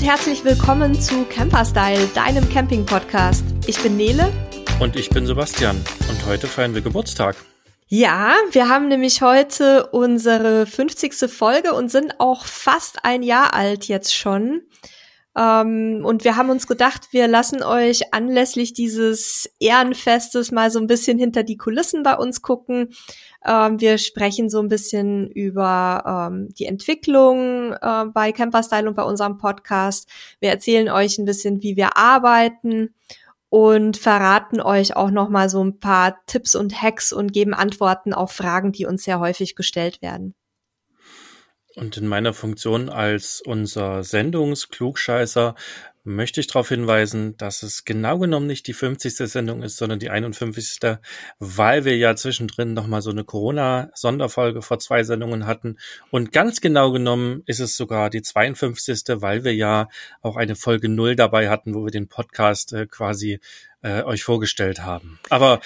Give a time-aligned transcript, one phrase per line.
[0.00, 3.44] und herzlich willkommen zu Camperstyle, deinem Camping-Podcast.
[3.66, 4.32] Ich bin Nele.
[4.80, 5.76] Und ich bin Sebastian.
[6.08, 7.36] Und heute feiern wir Geburtstag.
[7.86, 11.30] Ja, wir haben nämlich heute unsere 50.
[11.30, 14.62] Folge und sind auch fast ein Jahr alt jetzt schon.
[15.36, 20.88] Ähm, und wir haben uns gedacht, wir lassen euch anlässlich dieses Ehrenfestes mal so ein
[20.88, 22.88] bisschen hinter die Kulissen bei uns gucken.
[23.46, 29.04] Ähm, wir sprechen so ein bisschen über ähm, die Entwicklung äh, bei Camperstyle und bei
[29.04, 30.08] unserem Podcast.
[30.40, 32.94] Wir erzählen euch ein bisschen, wie wir arbeiten
[33.48, 38.14] und verraten euch auch noch mal so ein paar Tipps und Hacks und geben Antworten
[38.14, 40.34] auf Fragen, die uns sehr häufig gestellt werden.
[41.76, 45.54] Und in meiner Funktion als unser Sendungsklugscheißer
[46.02, 49.16] möchte ich darauf hinweisen, dass es genau genommen nicht die 50.
[49.30, 50.98] Sendung ist, sondern die 51.
[51.38, 55.76] weil wir ja zwischendrin nochmal so eine Corona-Sonderfolge vor zwei Sendungen hatten.
[56.10, 59.02] Und ganz genau genommen ist es sogar die 52.
[59.20, 59.88] weil wir ja
[60.22, 63.40] auch eine Folge null dabei hatten, wo wir den Podcast äh, quasi
[63.82, 65.18] äh, euch vorgestellt haben.
[65.28, 65.60] Aber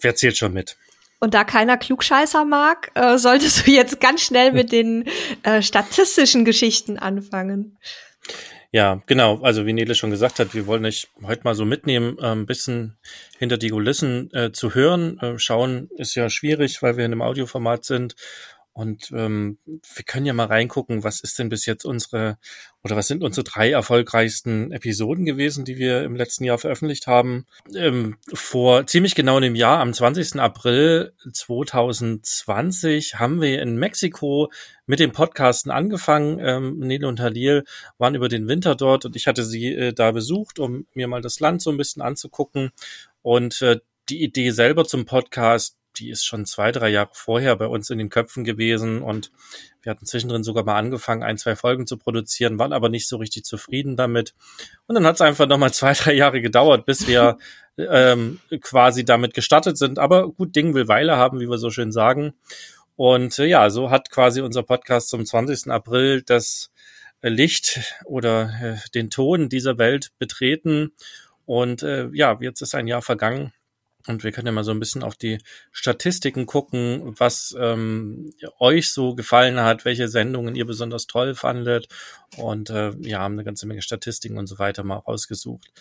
[0.00, 0.76] wer zählt schon mit?
[1.20, 5.04] Und da keiner Klugscheißer mag, äh, solltest du jetzt ganz schnell mit den
[5.42, 7.76] äh, statistischen Geschichten anfangen.
[8.70, 9.40] Ja, genau.
[9.40, 12.46] Also wie Nele schon gesagt hat, wir wollen euch heute mal so mitnehmen, äh, ein
[12.46, 12.98] bisschen
[13.38, 15.18] hinter die Kulissen äh, zu hören.
[15.20, 18.14] Äh, schauen ist ja schwierig, weil wir in einem Audioformat sind.
[18.78, 22.38] Und ähm, wir können ja mal reingucken, was ist denn bis jetzt unsere
[22.84, 27.44] oder was sind unsere drei erfolgreichsten Episoden gewesen, die wir im letzten Jahr veröffentlicht haben.
[27.74, 30.36] Ähm, vor ziemlich genau einem Jahr, am 20.
[30.36, 34.52] April 2020, haben wir in Mexiko
[34.86, 36.38] mit dem Podcasten angefangen.
[36.40, 37.64] Ähm, Nele und Halil
[37.98, 41.20] waren über den Winter dort und ich hatte sie äh, da besucht, um mir mal
[41.20, 42.70] das Land so ein bisschen anzugucken.
[43.22, 47.66] Und äh, die Idee selber zum Podcast die ist schon zwei, drei Jahre vorher bei
[47.66, 49.30] uns in den Köpfen gewesen und
[49.82, 53.16] wir hatten zwischendrin sogar mal angefangen, ein, zwei Folgen zu produzieren, waren aber nicht so
[53.16, 54.34] richtig zufrieden damit.
[54.86, 57.38] Und dann hat es einfach nochmal zwei, drei Jahre gedauert, bis wir
[57.78, 59.98] ähm, quasi damit gestartet sind.
[59.98, 62.34] Aber gut, Ding will Weile haben, wie wir so schön sagen.
[62.96, 65.70] Und äh, ja, so hat quasi unser Podcast zum 20.
[65.70, 66.70] April das
[67.22, 70.92] Licht oder äh, den Ton dieser Welt betreten.
[71.46, 73.52] Und äh, ja, jetzt ist ein Jahr vergangen
[74.06, 75.38] und wir können ja mal so ein bisschen auf die
[75.72, 81.88] Statistiken gucken, was ähm, euch so gefallen hat, welche Sendungen ihr besonders toll fandet.
[82.36, 85.72] Und äh, ja, haben eine ganze Menge Statistiken und so weiter mal rausgesucht.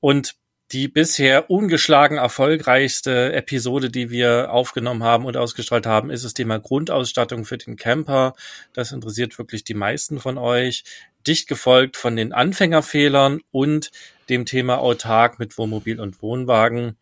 [0.00, 0.36] Und
[0.72, 6.58] die bisher ungeschlagen erfolgreichste Episode, die wir aufgenommen haben und ausgestrahlt haben, ist das Thema
[6.58, 8.34] Grundausstattung für den Camper.
[8.72, 10.82] Das interessiert wirklich die meisten von euch.
[11.24, 13.90] Dicht gefolgt von den Anfängerfehlern und
[14.28, 16.96] dem Thema Autark mit Wohnmobil und Wohnwagen.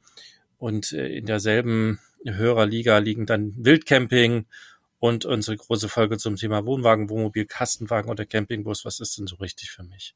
[0.65, 4.47] Und äh, in derselben Hörerliga liegen dann Wildcamping
[4.99, 8.87] und unsere große Folge zum Thema Wohnwagen, Wohnmobil, Kastenwagen oder Campingbus.
[8.87, 10.15] Was ist denn so richtig für mich?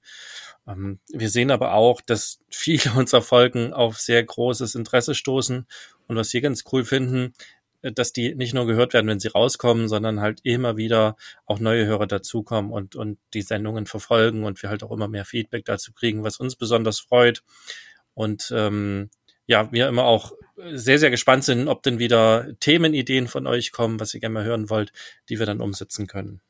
[0.66, 5.66] Ähm, wir sehen aber auch, dass viele unserer Folgen auf sehr großes Interesse stoßen
[6.06, 7.34] und was wir ganz cool finden,
[7.82, 11.58] äh, dass die nicht nur gehört werden, wenn sie rauskommen, sondern halt immer wieder auch
[11.58, 15.66] neue Hörer dazukommen und, und die Sendungen verfolgen und wir halt auch immer mehr Feedback
[15.66, 17.42] dazu kriegen, was uns besonders freut.
[18.14, 19.10] Und ähm,
[19.48, 23.98] ja, wir immer auch sehr, sehr gespannt sind, ob denn wieder Themenideen von euch kommen,
[23.98, 24.92] was ihr gerne mal hören wollt,
[25.28, 26.40] die wir dann umsetzen können.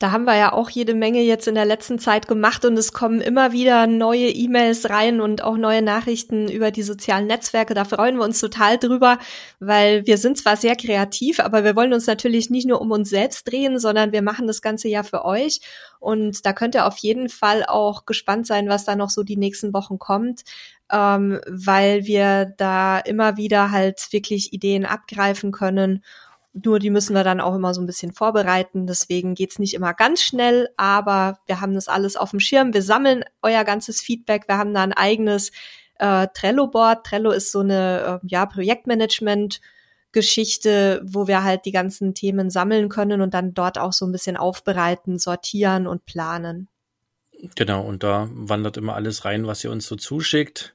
[0.00, 2.92] Da haben wir ja auch jede Menge jetzt in der letzten Zeit gemacht und es
[2.92, 7.74] kommen immer wieder neue E-Mails rein und auch neue Nachrichten über die sozialen Netzwerke.
[7.74, 9.18] Da freuen wir uns total drüber,
[9.58, 13.10] weil wir sind zwar sehr kreativ, aber wir wollen uns natürlich nicht nur um uns
[13.10, 15.60] selbst drehen, sondern wir machen das ganze ja für euch.
[15.98, 19.36] Und da könnt ihr auf jeden Fall auch gespannt sein, was da noch so die
[19.36, 20.44] nächsten Wochen kommt
[20.90, 26.04] ähm, weil wir da immer wieder halt wirklich Ideen abgreifen können.
[26.52, 28.86] Nur die müssen wir dann auch immer so ein bisschen vorbereiten.
[28.86, 32.74] Deswegen geht's nicht immer ganz schnell, aber wir haben das alles auf dem Schirm.
[32.74, 34.48] Wir sammeln euer ganzes Feedback.
[34.48, 35.52] Wir haben da ein eigenes
[35.98, 37.06] äh, Trello-Board.
[37.06, 39.60] Trello ist so eine äh, ja, Projektmanagement-
[40.12, 44.12] Geschichte, wo wir halt die ganzen Themen sammeln können und dann dort auch so ein
[44.12, 46.68] bisschen aufbereiten, sortieren und planen.
[47.54, 50.74] Genau, und da wandert immer alles rein, was ihr uns so zuschickt.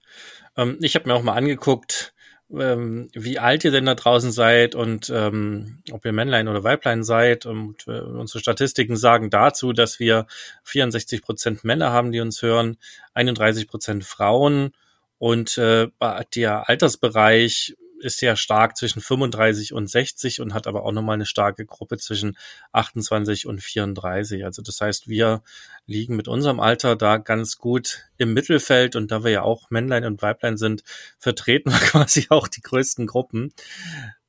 [0.55, 2.13] Ähm, ich habe mir auch mal angeguckt,
[2.51, 7.03] ähm, wie alt ihr denn da draußen seid und ähm, ob ihr Männlein oder Weiblein
[7.03, 7.45] seid.
[7.45, 10.27] Und äh, unsere Statistiken sagen dazu, dass wir
[10.63, 12.77] 64 Prozent Männer haben, die uns hören,
[13.13, 14.71] 31 Prozent Frauen
[15.17, 15.89] und äh,
[16.35, 21.25] der Altersbereich ist sehr stark zwischen 35 und 60 und hat aber auch nochmal eine
[21.25, 22.37] starke Gruppe zwischen
[22.71, 24.45] 28 und 34.
[24.45, 25.41] Also das heißt, wir
[25.85, 30.05] liegen mit unserem Alter da ganz gut im Mittelfeld und da wir ja auch Männlein
[30.05, 30.83] und Weiblein sind,
[31.17, 33.53] vertreten wir quasi auch die größten Gruppen.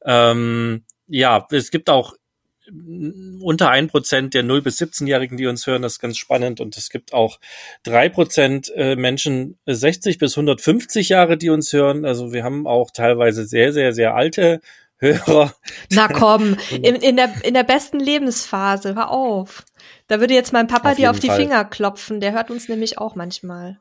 [0.05, 2.15] Ähm, ja, es gibt auch
[3.41, 5.83] unter ein Prozent der 0 bis 17-Jährigen, die uns hören.
[5.83, 6.61] Das ist ganz spannend.
[6.61, 7.39] Und es gibt auch
[7.83, 12.05] drei Prozent äh, Menschen 60 bis 150 Jahre, die uns hören.
[12.05, 14.61] Also wir haben auch teilweise sehr, sehr, sehr alte
[14.99, 15.53] Hörer.
[15.91, 19.65] Na komm, in, in, der, in der besten Lebensphase, hör auf.
[20.07, 21.41] Da würde jetzt mein Papa auf dir auf die Fall.
[21.41, 22.21] Finger klopfen.
[22.21, 23.79] Der hört uns nämlich auch manchmal.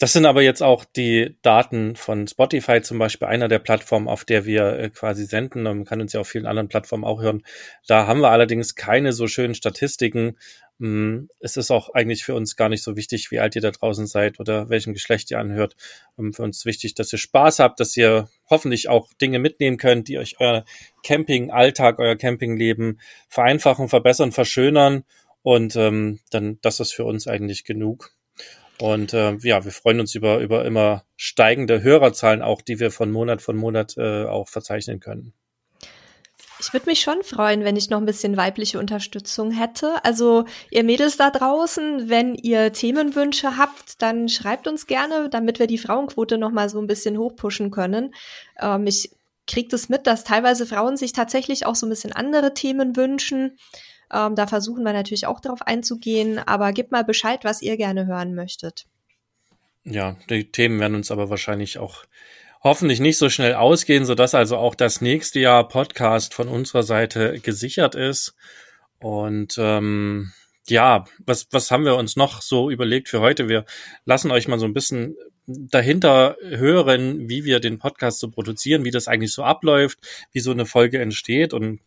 [0.00, 4.24] Das sind aber jetzt auch die Daten von Spotify zum Beispiel, einer der Plattformen, auf
[4.24, 5.64] der wir äh, quasi senden.
[5.64, 7.42] Man kann uns ja auf vielen anderen Plattformen auch hören.
[7.86, 10.38] Da haben wir allerdings keine so schönen Statistiken.
[10.78, 13.72] Mm, es ist auch eigentlich für uns gar nicht so wichtig, wie alt ihr da
[13.72, 15.76] draußen seid oder welchem Geschlecht ihr anhört.
[16.18, 20.08] Ähm, für uns wichtig, dass ihr Spaß habt, dass ihr hoffentlich auch Dinge mitnehmen könnt,
[20.08, 20.64] die euch euer
[21.04, 25.04] Camping-Alltag, euer Campingleben vereinfachen, verbessern, verschönern.
[25.42, 28.14] Und ähm, dann, das ist für uns eigentlich genug.
[28.80, 33.10] Und äh, ja, wir freuen uns über, über immer steigende Hörerzahlen, auch die wir von
[33.10, 35.34] Monat von Monat äh, auch verzeichnen können.
[36.60, 40.04] Ich würde mich schon freuen, wenn ich noch ein bisschen weibliche Unterstützung hätte.
[40.04, 45.66] Also ihr Mädels da draußen, wenn ihr Themenwünsche habt, dann schreibt uns gerne, damit wir
[45.66, 48.14] die Frauenquote noch mal so ein bisschen hochpushen können.
[48.60, 49.10] Ähm, ich
[49.46, 53.58] kriege das mit, dass teilweise Frauen sich tatsächlich auch so ein bisschen andere Themen wünschen.
[54.12, 58.06] Ähm, da versuchen wir natürlich auch darauf einzugehen, aber gebt mal Bescheid, was ihr gerne
[58.06, 58.86] hören möchtet.
[59.84, 62.04] Ja, die Themen werden uns aber wahrscheinlich auch
[62.62, 67.40] hoffentlich nicht so schnell ausgehen, sodass also auch das nächste Jahr Podcast von unserer Seite
[67.40, 68.34] gesichert ist.
[68.98, 70.32] Und ähm,
[70.68, 73.48] ja, was, was haben wir uns noch so überlegt für heute?
[73.48, 73.64] Wir
[74.04, 75.16] lassen euch mal so ein bisschen
[75.46, 79.98] dahinter hören, wie wir den Podcast so produzieren, wie das eigentlich so abläuft,
[80.32, 81.54] wie so eine Folge entsteht.
[81.54, 81.80] Und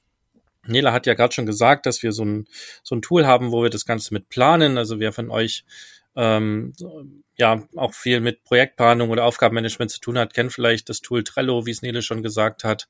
[0.65, 2.47] Nela hat ja gerade schon gesagt, dass wir so ein,
[2.83, 4.77] so ein Tool haben, wo wir das Ganze mit planen.
[4.77, 5.65] Also wer von euch
[6.15, 6.73] ähm,
[7.37, 11.65] ja auch viel mit Projektplanung oder Aufgabenmanagement zu tun hat, kennt vielleicht das Tool Trello,
[11.65, 12.87] wie es Nele schon gesagt hat.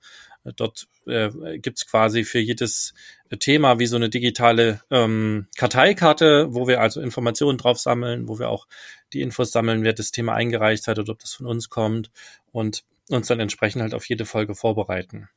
[0.58, 1.30] Dort äh,
[1.60, 2.94] gibt quasi für jedes
[3.40, 8.50] Thema wie so eine digitale ähm, Karteikarte, wo wir also Informationen drauf sammeln, wo wir
[8.50, 8.68] auch
[9.14, 12.12] die Infos sammeln, wer das Thema eingereicht hat oder ob das von uns kommt
[12.52, 15.30] und uns dann entsprechend halt auf jede Folge vorbereiten.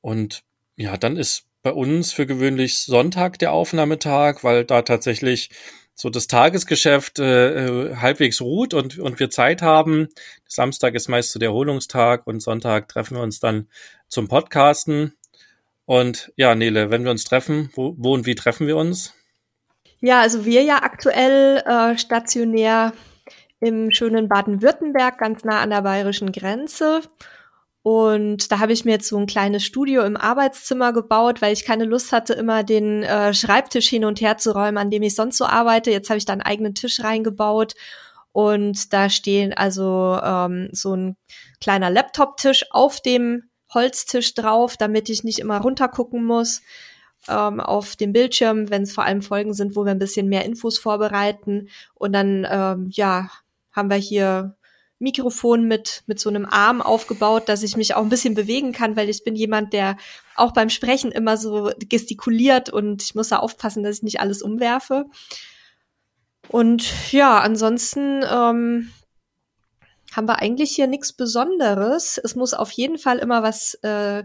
[0.00, 0.44] Und
[0.76, 5.50] ja, dann ist bei uns für gewöhnlich Sonntag der Aufnahmetag, weil da tatsächlich
[5.94, 10.08] so das Tagesgeschäft äh, äh, halbwegs ruht und, und wir Zeit haben.
[10.46, 13.68] Samstag ist meist so der Erholungstag und Sonntag treffen wir uns dann
[14.06, 15.14] zum Podcasten.
[15.86, 19.14] Und ja, Nele, wenn wir uns treffen, wo, wo und wie treffen wir uns?
[20.00, 22.92] Ja, also wir ja aktuell äh, stationär
[23.60, 27.00] im schönen Baden-Württemberg, ganz nah an der bayerischen Grenze.
[27.86, 31.64] Und da habe ich mir jetzt so ein kleines Studio im Arbeitszimmer gebaut, weil ich
[31.64, 35.14] keine Lust hatte, immer den äh, Schreibtisch hin und her zu räumen, an dem ich
[35.14, 35.92] sonst so arbeite.
[35.92, 37.74] Jetzt habe ich da einen eigenen Tisch reingebaut
[38.32, 41.16] und da stehen also ähm, so ein
[41.60, 46.62] kleiner Laptop-Tisch auf dem Holztisch drauf, damit ich nicht immer runtergucken muss
[47.28, 50.44] ähm, auf dem Bildschirm, wenn es vor allem Folgen sind, wo wir ein bisschen mehr
[50.44, 51.68] Infos vorbereiten.
[51.94, 53.30] Und dann ähm, ja
[53.70, 54.55] haben wir hier
[54.98, 58.96] Mikrofon mit, mit so einem Arm aufgebaut, dass ich mich auch ein bisschen bewegen kann,
[58.96, 59.96] weil ich bin jemand, der
[60.34, 64.42] auch beim Sprechen immer so gestikuliert und ich muss da aufpassen, dass ich nicht alles
[64.42, 65.06] umwerfe.
[66.48, 68.90] Und ja, ansonsten ähm,
[70.12, 72.18] haben wir eigentlich hier nichts Besonderes.
[72.22, 74.24] Es muss auf jeden Fall immer was äh,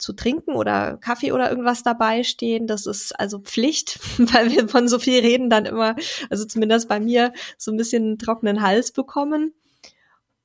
[0.00, 2.66] zu trinken oder Kaffee oder irgendwas dabei stehen.
[2.66, 5.96] Das ist also Pflicht, weil wir von so viel reden dann immer,
[6.28, 9.54] also zumindest bei mir, so ein bisschen trockenen Hals bekommen.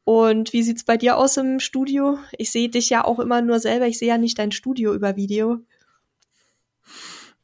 [0.06, 2.20] Und wie sieht's bei dir aus im Studio?
[2.38, 3.88] Ich sehe dich ja auch immer nur selber.
[3.88, 5.60] Ich sehe ja nicht dein Studio über Video.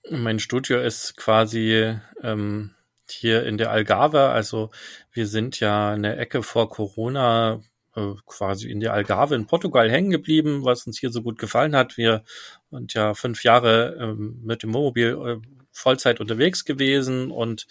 [0.09, 2.75] Mein Studio ist quasi ähm,
[3.09, 4.29] hier in der Algarve.
[4.29, 4.69] Also
[5.11, 7.61] wir sind ja eine Ecke vor Corona
[7.95, 11.75] äh, quasi in der Algarve in Portugal hängen geblieben, was uns hier so gut gefallen
[11.75, 11.97] hat.
[11.97, 12.23] Wir
[12.69, 17.65] sind ja fünf Jahre ähm, mit dem Wohnmobil äh, Vollzeit unterwegs gewesen und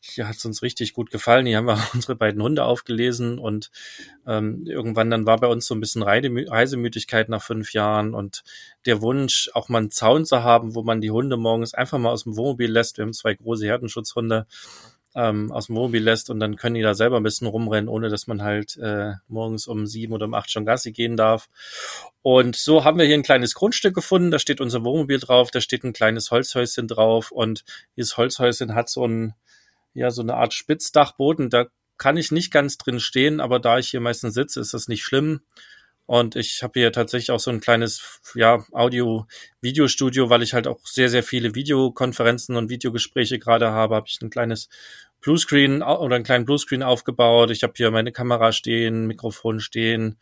[0.00, 1.46] hier hat es uns richtig gut gefallen.
[1.46, 3.70] Hier haben wir unsere beiden Hunde aufgelesen und
[4.26, 8.42] ähm, irgendwann dann war bei uns so ein bisschen Reisemüdigkeit nach fünf Jahren und
[8.86, 12.10] der Wunsch, auch mal einen Zaun zu haben, wo man die Hunde morgens einfach mal
[12.10, 12.98] aus dem Wohnmobil lässt.
[12.98, 14.46] Wir haben zwei große Herdenschutzhunde
[15.14, 18.08] ähm, aus dem Wohnmobil lässt und dann können die da selber ein bisschen rumrennen, ohne
[18.08, 21.48] dass man halt äh, morgens um sieben oder um acht schon Gassi gehen darf.
[22.22, 25.60] Und so haben wir hier ein kleines Grundstück gefunden, da steht unser Wohnmobil drauf, da
[25.60, 27.64] steht ein kleines Holzhäuschen drauf und
[27.96, 29.34] dieses Holzhäuschen hat so ein
[29.94, 31.50] ja so eine Art Spitzdachboden.
[31.50, 31.66] Da
[31.98, 35.02] kann ich nicht ganz drin stehen, aber da ich hier meistens sitze, ist das nicht
[35.02, 35.40] schlimm.
[36.06, 40.80] Und ich habe hier tatsächlich auch so ein kleines ja, Audio-Videostudio, weil ich halt auch
[40.84, 44.68] sehr, sehr viele Videokonferenzen und Videogespräche gerade habe, habe ich ein kleines
[45.20, 47.50] Bluescreen oder einen kleinen Bluescreen aufgebaut.
[47.50, 50.16] Ich habe hier meine Kamera stehen, Mikrofon stehen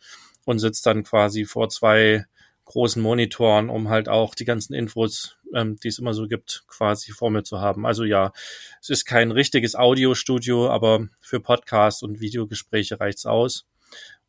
[0.45, 2.25] und sitze dann quasi vor zwei
[2.69, 7.11] großen Monitoren, um halt auch die ganzen Infos, ähm, die es immer so gibt, quasi
[7.11, 7.87] vor mir zu haben.
[7.87, 8.31] Also ja,
[8.79, 13.65] es ist kein richtiges Audiostudio, aber für Podcast und Videogespräche reicht's aus.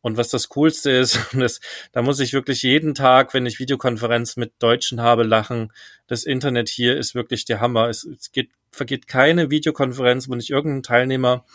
[0.01, 1.59] Und was das Coolste ist, das,
[1.91, 5.71] da muss ich wirklich jeden Tag, wenn ich Videokonferenz mit Deutschen habe, lachen.
[6.07, 7.89] Das Internet hier ist wirklich der Hammer.
[7.89, 11.45] Es, es geht, vergeht keine Videokonferenz, wo nicht irgendein Teilnehmer,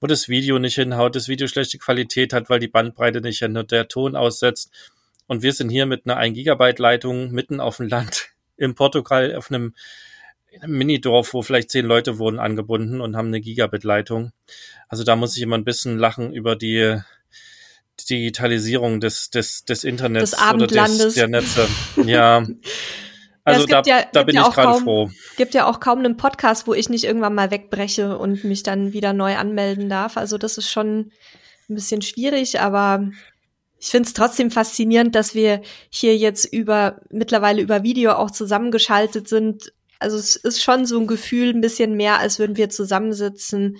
[0.00, 3.70] wo das Video nicht hinhaut, das Video schlechte Qualität hat, weil die Bandbreite nicht hinhaut,
[3.70, 4.70] der Ton aussetzt
[5.30, 9.36] und wir sind hier mit einer 1 Gigabyte Leitung mitten auf dem Land in Portugal
[9.36, 9.76] auf einem,
[10.60, 14.32] einem Minidorf, wo vielleicht zehn Leute wurden angebunden und haben eine Gigabit-Leitung.
[14.88, 16.98] Also da muss ich immer ein bisschen lachen über die
[18.10, 21.68] Digitalisierung des, des, des Internets des oder des, der Netze.
[22.04, 22.44] Ja.
[23.44, 25.10] Also ja, da, ja, da bin ja ich gerade froh.
[25.36, 28.92] Gibt ja auch kaum einen Podcast, wo ich nicht irgendwann mal wegbreche und mich dann
[28.92, 30.16] wieder neu anmelden darf.
[30.16, 31.12] Also das ist schon
[31.68, 33.10] ein bisschen schwierig, aber
[33.80, 39.26] ich finde es trotzdem faszinierend, dass wir hier jetzt über mittlerweile über Video auch zusammengeschaltet
[39.26, 39.72] sind.
[39.98, 43.78] Also es ist schon so ein Gefühl, ein bisschen mehr, als würden wir zusammensitzen,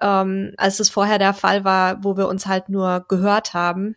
[0.00, 3.94] ähm, als es vorher der Fall war, wo wir uns halt nur gehört haben.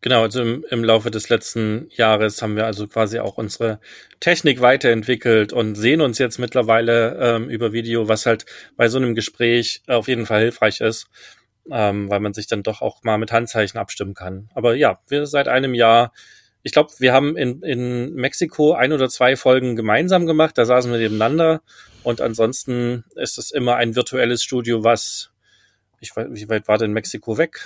[0.00, 3.80] Genau, also im, im Laufe des letzten Jahres haben wir also quasi auch unsere
[4.20, 9.14] Technik weiterentwickelt und sehen uns jetzt mittlerweile ähm, über Video, was halt bei so einem
[9.14, 11.08] Gespräch auf jeden Fall hilfreich ist
[11.70, 14.48] ähm, weil man sich dann doch auch mal mit Handzeichen abstimmen kann.
[14.54, 16.12] Aber ja, wir seit einem Jahr,
[16.62, 20.90] ich glaube, wir haben in, in Mexiko ein oder zwei Folgen gemeinsam gemacht, da saßen
[20.90, 21.62] wir nebeneinander
[22.02, 25.30] und ansonsten ist es immer ein virtuelles Studio, was,
[26.00, 27.60] ich weiß, wie weit war denn Mexiko weg?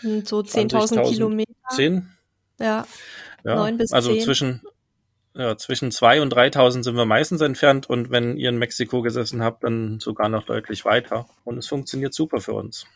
[0.00, 1.52] Hm, so 10.000 Kilometer.
[1.70, 2.08] 10?
[2.60, 2.86] Ja.
[3.44, 3.54] ja.
[3.56, 4.22] 9 bis also 10.
[4.22, 4.62] zwischen
[5.34, 9.42] ja, zwischen zwei und 3000 sind wir meistens entfernt und wenn ihr in Mexiko gesessen
[9.42, 11.26] habt, dann sogar noch deutlich weiter.
[11.44, 12.86] Und es funktioniert super für uns.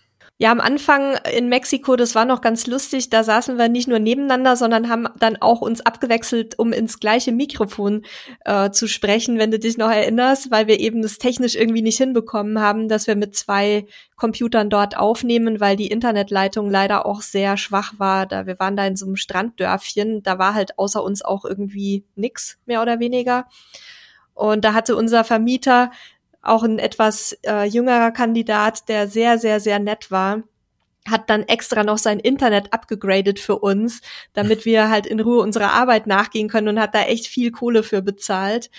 [0.40, 3.98] Ja, am Anfang in Mexiko, das war noch ganz lustig, da saßen wir nicht nur
[3.98, 8.04] nebeneinander, sondern haben dann auch uns abgewechselt, um ins gleiche Mikrofon
[8.44, 11.98] äh, zu sprechen, wenn du dich noch erinnerst, weil wir eben das technisch irgendwie nicht
[11.98, 17.56] hinbekommen haben, dass wir mit zwei Computern dort aufnehmen, weil die Internetleitung leider auch sehr
[17.56, 18.24] schwach war.
[18.24, 22.04] Da wir waren da in so einem Stranddörfchen, da war halt außer uns auch irgendwie
[22.14, 23.48] nix mehr oder weniger.
[24.34, 25.90] Und da hatte unser Vermieter
[26.42, 30.42] auch ein etwas äh, jüngerer Kandidat, der sehr, sehr, sehr nett war,
[31.10, 34.00] hat dann extra noch sein Internet abgegradet für uns,
[34.34, 37.82] damit wir halt in Ruhe unserer Arbeit nachgehen können und hat da echt viel Kohle
[37.82, 38.70] für bezahlt.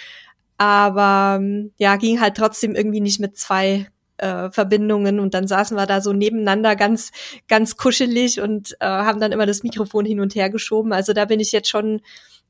[0.57, 3.87] Aber ähm, ja, ging halt trotzdem irgendwie nicht mit zwei
[4.17, 7.11] äh, Verbindungen und dann saßen wir da so nebeneinander ganz,
[7.47, 10.93] ganz kuschelig und äh, haben dann immer das Mikrofon hin und her geschoben.
[10.93, 12.01] Also da bin ich jetzt schon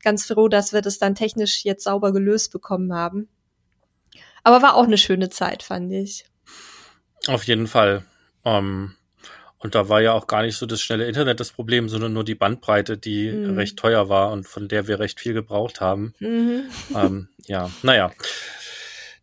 [0.03, 3.27] ganz froh, dass wir das dann technisch jetzt sauber gelöst bekommen haben.
[4.43, 6.25] Aber war auch eine schöne Zeit, fand ich.
[7.27, 8.05] Auf jeden Fall.
[8.45, 8.95] Ähm,
[9.57, 12.23] und da war ja auch gar nicht so das schnelle Internet das Problem, sondern nur
[12.23, 13.57] die Bandbreite, die mhm.
[13.57, 16.13] recht teuer war und von der wir recht viel gebraucht haben.
[16.19, 16.63] Mhm.
[16.95, 18.11] Ähm, ja, naja.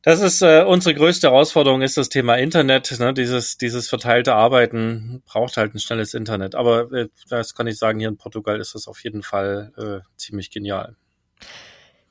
[0.02, 2.96] Das ist äh, unsere größte Herausforderung, ist das Thema Internet.
[3.00, 3.12] Ne?
[3.12, 6.54] Dieses, dieses verteilte Arbeiten braucht halt ein schnelles Internet.
[6.54, 10.06] Aber äh, das kann ich sagen, hier in Portugal ist das auf jeden Fall äh,
[10.16, 10.94] ziemlich genial.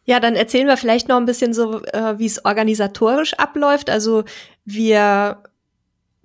[0.06, 3.90] Ja, dann erzählen wir vielleicht noch ein bisschen so, äh, wie es organisatorisch abläuft.
[3.90, 4.24] Also
[4.64, 5.42] wir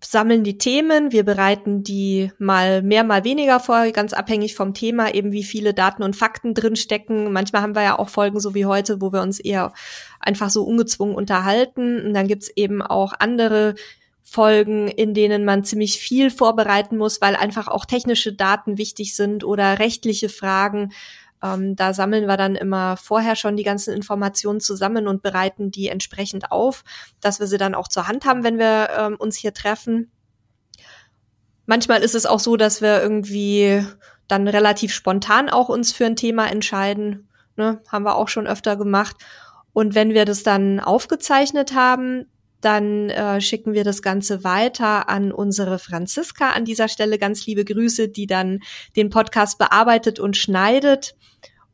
[0.02, 5.14] sammeln die Themen, wir bereiten die mal mehr, mal weniger vor, ganz abhängig vom Thema,
[5.14, 7.32] eben wie viele Daten und Fakten drinstecken.
[7.32, 9.72] Manchmal haben wir ja auch Folgen so wie heute, wo wir uns eher
[10.18, 12.04] einfach so ungezwungen unterhalten.
[12.04, 13.74] Und dann gibt's eben auch andere
[14.22, 19.42] Folgen, in denen man ziemlich viel vorbereiten muss, weil einfach auch technische Daten wichtig sind
[19.42, 20.92] oder rechtliche Fragen.
[21.42, 25.88] Ähm, da sammeln wir dann immer vorher schon die ganzen Informationen zusammen und bereiten die
[25.88, 26.84] entsprechend auf,
[27.20, 30.10] dass wir sie dann auch zur Hand haben, wenn wir ähm, uns hier treffen.
[31.66, 33.84] Manchmal ist es auch so, dass wir irgendwie
[34.28, 37.28] dann relativ spontan auch uns für ein Thema entscheiden.
[37.56, 37.80] Ne?
[37.88, 39.16] Haben wir auch schon öfter gemacht.
[39.72, 42.26] Und wenn wir das dann aufgezeichnet haben,
[42.60, 47.18] dann äh, schicken wir das Ganze weiter an unsere Franziska an dieser Stelle.
[47.18, 48.60] Ganz liebe Grüße, die dann
[48.96, 51.14] den Podcast bearbeitet und schneidet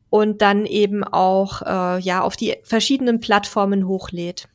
[0.09, 4.47] und dann eben auch äh, ja auf die verschiedenen Plattformen hochlädt.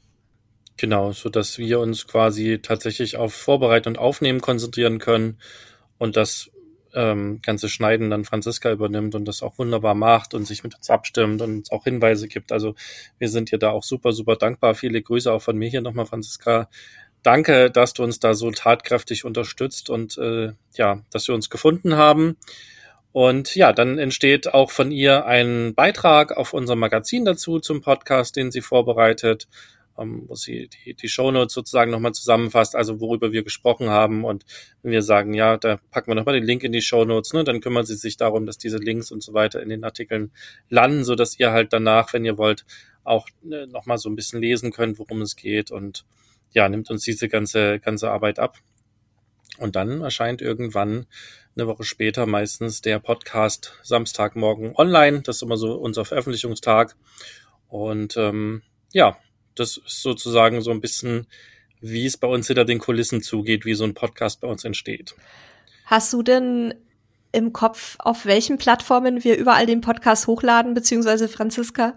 [0.77, 5.39] Genau, so dass wir uns quasi tatsächlich auf Vorbereitung und Aufnehmen konzentrieren können
[5.99, 6.51] und das
[6.95, 10.91] ähm, ganze Schneiden dann Franziska übernimmt und das auch wunderbar macht und sich mit uns
[10.91, 12.53] abstimmt und uns auch Hinweise gibt.
[12.53, 12.75] Also
[13.19, 14.75] wir sind dir da auch super, super dankbar.
[14.75, 16.69] Viele Grüße auch von mir hier nochmal, Franziska.
[17.23, 21.97] Danke, dass du uns da so tatkräftig unterstützt und äh, ja, dass wir uns gefunden
[21.97, 22.37] haben.
[23.13, 28.37] Und ja, dann entsteht auch von ihr ein Beitrag auf unserem Magazin dazu zum Podcast,
[28.37, 29.49] den sie vorbereitet.
[29.99, 34.25] Ähm, wo sie die, die Shownotes sozusagen nochmal zusammenfasst, also worüber wir gesprochen haben.
[34.25, 34.45] Und
[34.83, 37.61] wenn wir sagen, ja, da packen wir nochmal den Link in die Shownotes, ne, dann
[37.61, 40.33] kümmern sie sich darum, dass diese Links und so weiter in den Artikeln
[40.69, 42.65] landen, so dass ihr halt danach, wenn ihr wollt,
[43.05, 45.71] auch ne, nochmal so ein bisschen lesen könnt, worum es geht.
[45.71, 46.05] Und
[46.53, 48.59] ja, nimmt uns diese ganze, ganze Arbeit ab.
[49.59, 51.07] Und dann erscheint irgendwann
[51.55, 55.21] eine Woche später meistens der Podcast Samstagmorgen online.
[55.23, 56.97] Das ist immer so unser Veröffentlichungstag.
[57.69, 59.19] Und ähm, ja,
[59.55, 61.27] das ist sozusagen so ein bisschen,
[61.81, 65.15] wie es bei uns hinter den Kulissen zugeht, wie so ein Podcast bei uns entsteht.
[65.87, 66.75] Hast du denn
[67.33, 71.95] im Kopf, auf welchen Plattformen wir überall den Podcast hochladen, beziehungsweise Franziska?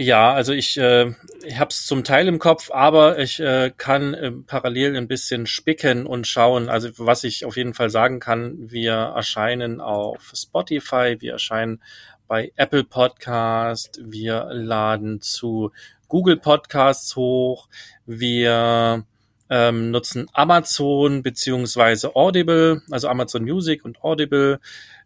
[0.00, 1.12] Ja, also ich, äh,
[1.44, 5.46] ich habe es zum Teil im Kopf, aber ich äh, kann äh, parallel ein bisschen
[5.46, 6.68] spicken und schauen.
[6.68, 11.82] Also was ich auf jeden Fall sagen kann, wir erscheinen auf Spotify, wir erscheinen
[12.28, 15.72] bei Apple Podcast, wir laden zu
[16.08, 17.68] Google Podcasts hoch,
[18.06, 19.04] wir
[19.50, 24.58] ähm, nutzen Amazon beziehungsweise Audible, also Amazon Music und Audible.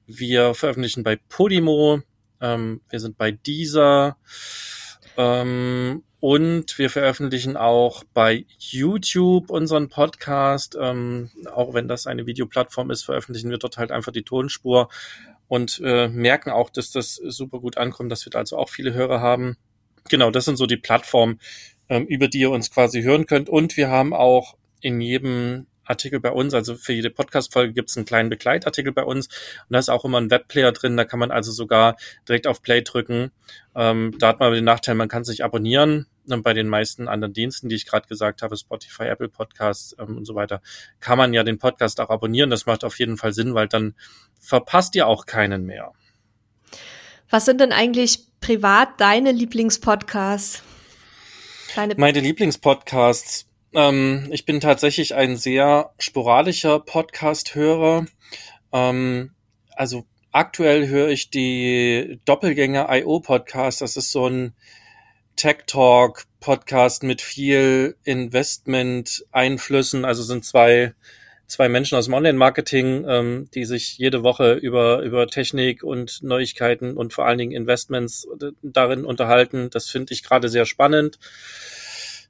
[0.06, 2.00] Wir veröffentlichen bei Podimo,
[2.40, 4.16] ähm, wir sind bei Deezer
[5.16, 10.76] ähm, und wir veröffentlichen auch bei YouTube unseren Podcast.
[10.80, 14.88] Ähm, auch wenn das eine Videoplattform ist, veröffentlichen wir dort halt einfach die Tonspur
[15.48, 18.94] und äh, merken auch, dass das super gut ankommt, dass wir da also auch viele
[18.94, 19.56] Hörer haben.
[20.08, 21.40] Genau, das sind so die Plattformen,
[21.88, 23.48] ähm, über die ihr uns quasi hören könnt.
[23.48, 27.96] Und wir haben auch in jedem Artikel bei uns, also für jede Podcast-Folge gibt es
[27.96, 31.18] einen kleinen Begleitartikel bei uns und da ist auch immer ein Webplayer drin, da kann
[31.18, 31.96] man also sogar
[32.28, 33.32] direkt auf Play drücken.
[33.74, 36.06] Ähm, da hat man den Nachteil, man kann sich abonnieren.
[36.28, 40.18] Und bei den meisten anderen Diensten, die ich gerade gesagt habe, Spotify, Apple Podcasts ähm,
[40.18, 40.62] und so weiter,
[41.00, 42.48] kann man ja den Podcast auch abonnieren.
[42.48, 43.96] Das macht auf jeden Fall Sinn, weil dann
[44.38, 45.92] verpasst ihr auch keinen mehr.
[47.32, 50.62] Was sind denn eigentlich privat deine Lieblingspodcasts?
[51.74, 53.46] Deine Meine Lieblingspodcasts.
[53.72, 58.04] Ähm, ich bin tatsächlich ein sehr sporadischer Podcast-Hörer.
[58.74, 59.30] Ähm,
[59.70, 63.80] also aktuell höre ich die Doppelgänger IO Podcast.
[63.80, 64.52] Das ist so ein
[65.34, 70.04] Tech Talk Podcast mit viel Investment Einflüssen.
[70.04, 70.92] Also sind zwei
[71.46, 76.96] zwei Menschen aus dem Online-Marketing, ähm, die sich jede Woche über, über Technik und Neuigkeiten
[76.96, 78.26] und vor allen Dingen Investments
[78.62, 79.68] darin unterhalten.
[79.70, 81.18] Das finde ich gerade sehr spannend.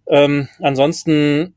[0.06, 1.54] Ähm, ansonsten,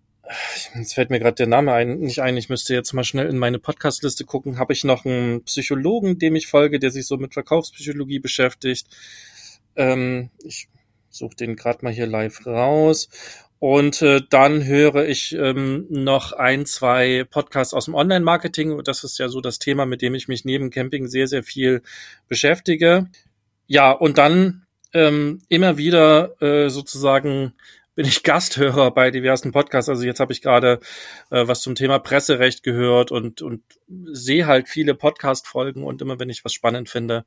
[0.75, 3.37] jetzt fällt mir gerade der Name ein, nicht ein, ich müsste jetzt mal schnell in
[3.37, 7.33] meine Podcast-Liste gucken, habe ich noch einen Psychologen, dem ich folge, der sich so mit
[7.33, 8.87] Verkaufspsychologie beschäftigt.
[9.75, 10.67] Ähm, ich
[11.09, 13.09] suche den gerade mal hier live raus.
[13.67, 18.83] Und äh, dann höre ich ähm, noch ein, zwei Podcasts aus dem Online-Marketing.
[18.83, 21.81] Das ist ja so das Thema, mit dem ich mich neben Camping sehr, sehr viel
[22.27, 23.09] beschäftige.
[23.65, 27.55] Ja, und dann ähm, immer wieder äh, sozusagen
[27.95, 29.89] bin ich Gasthörer bei diversen Podcasts.
[29.89, 30.79] Also jetzt habe ich gerade
[31.31, 33.63] äh, was zum Thema Presserecht gehört und, und
[34.11, 37.25] sehe halt viele Podcast-Folgen und immer wenn ich was spannend finde,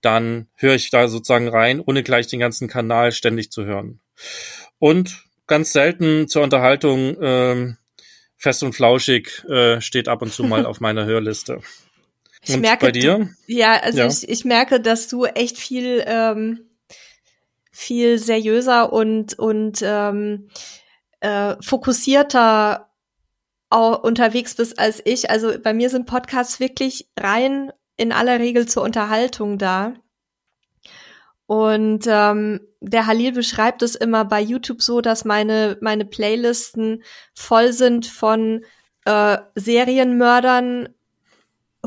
[0.00, 4.00] dann höre ich da sozusagen rein, ohne gleich den ganzen Kanal ständig zu hören.
[4.80, 7.76] Und ganz selten zur Unterhaltung ähm,
[8.36, 11.60] fest und flauschig äh, steht ab und zu mal auf meiner Hörliste.
[12.42, 13.18] Ich und merke, bei dir?
[13.18, 14.06] Du, ja, also ja.
[14.06, 16.60] Ich, ich merke, dass du echt viel ähm,
[17.72, 20.48] viel seriöser und und ähm,
[21.20, 22.84] äh, fokussierter
[23.70, 25.28] unterwegs bist als ich.
[25.28, 29.94] Also bei mir sind Podcasts wirklich rein in aller Regel zur Unterhaltung da.
[31.48, 37.72] Und ähm, der Halil beschreibt es immer bei YouTube so, dass meine, meine Playlisten voll
[37.72, 38.66] sind von
[39.06, 40.90] äh, Serienmördern,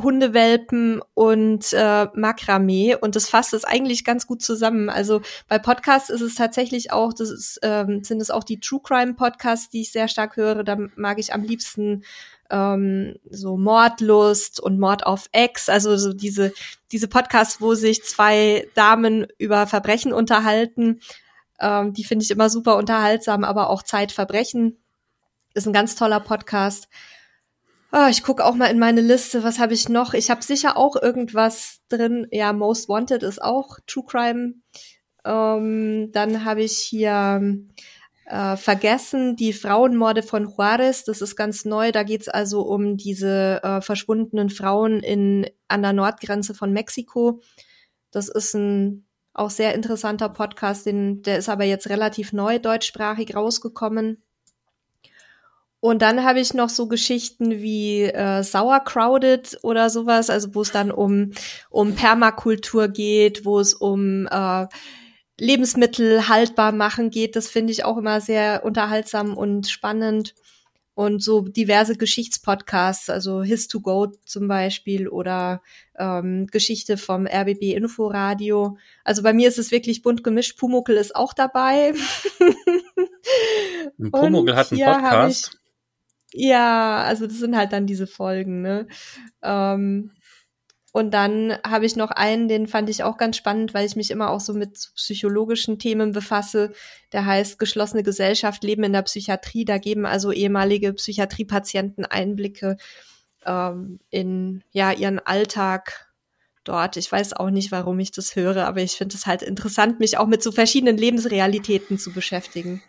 [0.02, 4.90] Hundewelpen und äh, Makramee und das fasst es eigentlich ganz gut zusammen.
[4.90, 8.82] Also bei Podcasts ist es tatsächlich auch, das ist, ähm, sind es auch die True
[8.84, 10.64] Crime Podcasts, die ich sehr stark höre.
[10.64, 12.04] Da mag ich am liebsten
[12.52, 16.54] ähm, so Mordlust und Mord auf Ex, also so diese,
[16.92, 21.00] diese Podcasts, wo sich zwei Damen über Verbrechen unterhalten.
[21.60, 24.78] Ähm, die finde ich immer super unterhaltsam, aber auch Zeitverbrechen
[25.54, 26.88] ist ein ganz toller Podcast.
[27.94, 30.14] Oh, ich gucke auch mal in meine Liste, was habe ich noch?
[30.14, 32.28] Ich habe sicher auch irgendwas drin.
[32.32, 34.54] Ja, Most Wanted ist auch True Crime.
[35.26, 37.42] Ähm, dann habe ich hier
[38.26, 41.92] äh, vergessen, die Frauenmorde von Juarez, das ist ganz neu.
[41.92, 47.42] Da geht's also um diese äh, verschwundenen Frauen in, an der Nordgrenze von Mexiko.
[48.12, 53.36] Das ist ein auch sehr interessanter Podcast, den, der ist aber jetzt relativ neu deutschsprachig
[53.36, 54.22] rausgekommen.
[55.80, 60.72] Und dann habe ich noch so Geschichten wie äh, Sauercrowded oder sowas, also wo es
[60.72, 61.32] dann um,
[61.72, 64.68] um Permakultur geht, wo es um äh,
[65.42, 67.36] Lebensmittel haltbar machen geht.
[67.36, 70.36] Das finde ich auch immer sehr unterhaltsam und spannend.
[70.94, 75.64] Und so diverse Geschichtspodcasts, also His2Go zum Beispiel oder
[75.98, 78.78] ähm, Geschichte vom RBB Inforadio.
[79.04, 80.60] Also bei mir ist es wirklich bunt gemischt.
[80.60, 81.94] Pumuckel ist auch dabei.
[84.12, 85.58] Pumuckel hat einen Podcast.
[86.34, 88.88] Ich, ja, also das sind halt dann diese Folgen, ne?
[89.42, 90.12] Ähm,
[90.92, 94.12] und dann habe ich noch einen, den fand ich auch ganz spannend, weil ich mich
[94.12, 96.74] immer auch so mit psychologischen Themen befasse.
[97.14, 99.64] Der heißt Geschlossene Gesellschaft, Leben in der Psychiatrie.
[99.64, 102.76] Da geben also ehemalige Psychiatriepatienten Einblicke
[103.46, 106.12] ähm, in ja ihren Alltag
[106.66, 106.98] dort.
[106.98, 110.18] Ich weiß auch nicht, warum ich das höre, aber ich finde es halt interessant, mich
[110.18, 112.84] auch mit so verschiedenen Lebensrealitäten zu beschäftigen.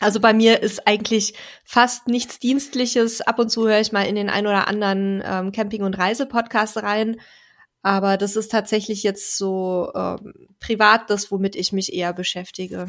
[0.00, 1.34] Also bei mir ist eigentlich
[1.64, 3.20] fast nichts Dienstliches.
[3.20, 6.78] Ab und zu höre ich mal in den ein oder anderen ähm, Camping- und Reise-Podcast
[6.78, 7.20] rein.
[7.82, 12.86] Aber das ist tatsächlich jetzt so ähm, privat das, womit ich mich eher beschäftige.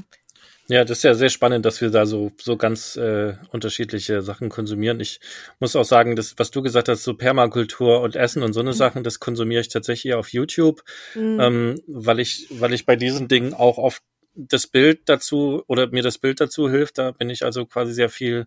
[0.67, 4.49] Ja, das ist ja sehr spannend, dass wir da so, so ganz äh, unterschiedliche Sachen
[4.49, 4.99] konsumieren.
[4.99, 5.19] Ich
[5.59, 8.69] muss auch sagen, das, was du gesagt hast, so Permakultur und Essen und so eine
[8.69, 8.75] mhm.
[8.75, 10.83] Sachen, das konsumiere ich tatsächlich auf YouTube,
[11.15, 11.39] mhm.
[11.39, 14.03] ähm, weil ich, weil ich bei diesen Dingen auch oft
[14.47, 16.97] das Bild dazu oder mir das Bild dazu hilft.
[16.97, 18.45] Da bin ich also quasi sehr viel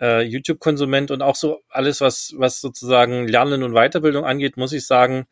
[0.00, 4.86] äh, YouTube-Konsument und auch so alles, was, was sozusagen Lernen und Weiterbildung angeht, muss ich
[4.86, 5.26] sagen,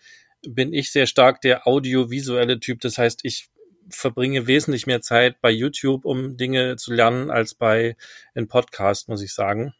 [0.47, 2.81] bin ich sehr stark der audiovisuelle Typ.
[2.81, 3.49] Das heißt, ich
[3.91, 7.97] verbringe wesentlich mehr Zeit bei YouTube, um Dinge zu lernen, als bei
[8.35, 9.75] einem Podcast, muss ich sagen.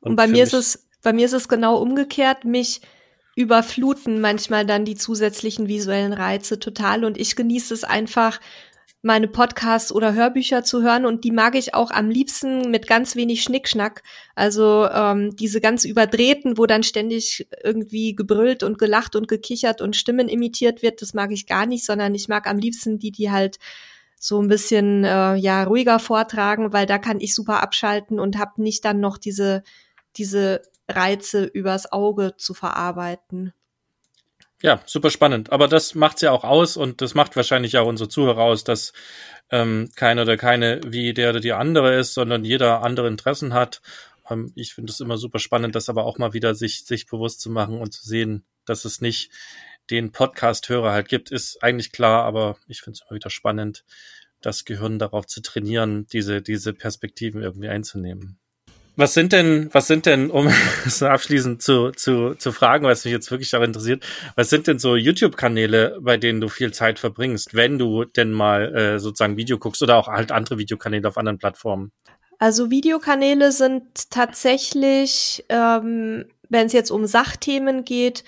[0.00, 2.44] Und, und bei mir ist es, bei mir ist es genau umgekehrt.
[2.44, 2.80] Mich
[3.34, 8.40] überfluten manchmal dann die zusätzlichen visuellen Reize total und ich genieße es einfach,
[9.06, 13.14] meine Podcasts oder Hörbücher zu hören und die mag ich auch am liebsten mit ganz
[13.14, 14.02] wenig Schnickschnack.
[14.34, 19.94] Also ähm, diese ganz überdrehten, wo dann ständig irgendwie gebrüllt und gelacht und gekichert und
[19.94, 23.30] Stimmen imitiert wird, das mag ich gar nicht, sondern ich mag am liebsten die, die
[23.30, 23.58] halt
[24.18, 28.60] so ein bisschen äh, ja ruhiger vortragen, weil da kann ich super abschalten und habe
[28.60, 29.62] nicht dann noch diese
[30.16, 33.52] diese Reize übers Auge zu verarbeiten.
[34.66, 35.52] Ja, super spannend.
[35.52, 38.92] Aber das macht's ja auch aus und das macht wahrscheinlich auch unsere Zuhörer aus, dass
[39.48, 43.80] ähm, keiner oder keine wie der oder die andere ist, sondern jeder andere Interessen hat.
[44.28, 47.42] Ähm, ich finde es immer super spannend, das aber auch mal wieder sich, sich bewusst
[47.42, 49.30] zu machen und zu sehen, dass es nicht
[49.88, 53.84] den Podcast-Hörer halt gibt, ist eigentlich klar, aber ich finde es immer wieder spannend,
[54.40, 58.40] das Gehirn darauf zu trainieren, diese, diese Perspektiven irgendwie einzunehmen.
[58.98, 60.48] Was sind denn, was sind denn, um
[60.86, 64.04] so abschließend zu, zu, zu fragen, was mich jetzt wirklich auch interessiert,
[64.36, 68.74] was sind denn so YouTube-Kanäle, bei denen du viel Zeit verbringst, wenn du denn mal
[68.74, 71.92] äh, sozusagen Video guckst oder auch halt andere Videokanäle auf anderen Plattformen?
[72.38, 78.24] Also Videokanäle sind tatsächlich, ähm, wenn es jetzt um Sachthemen geht,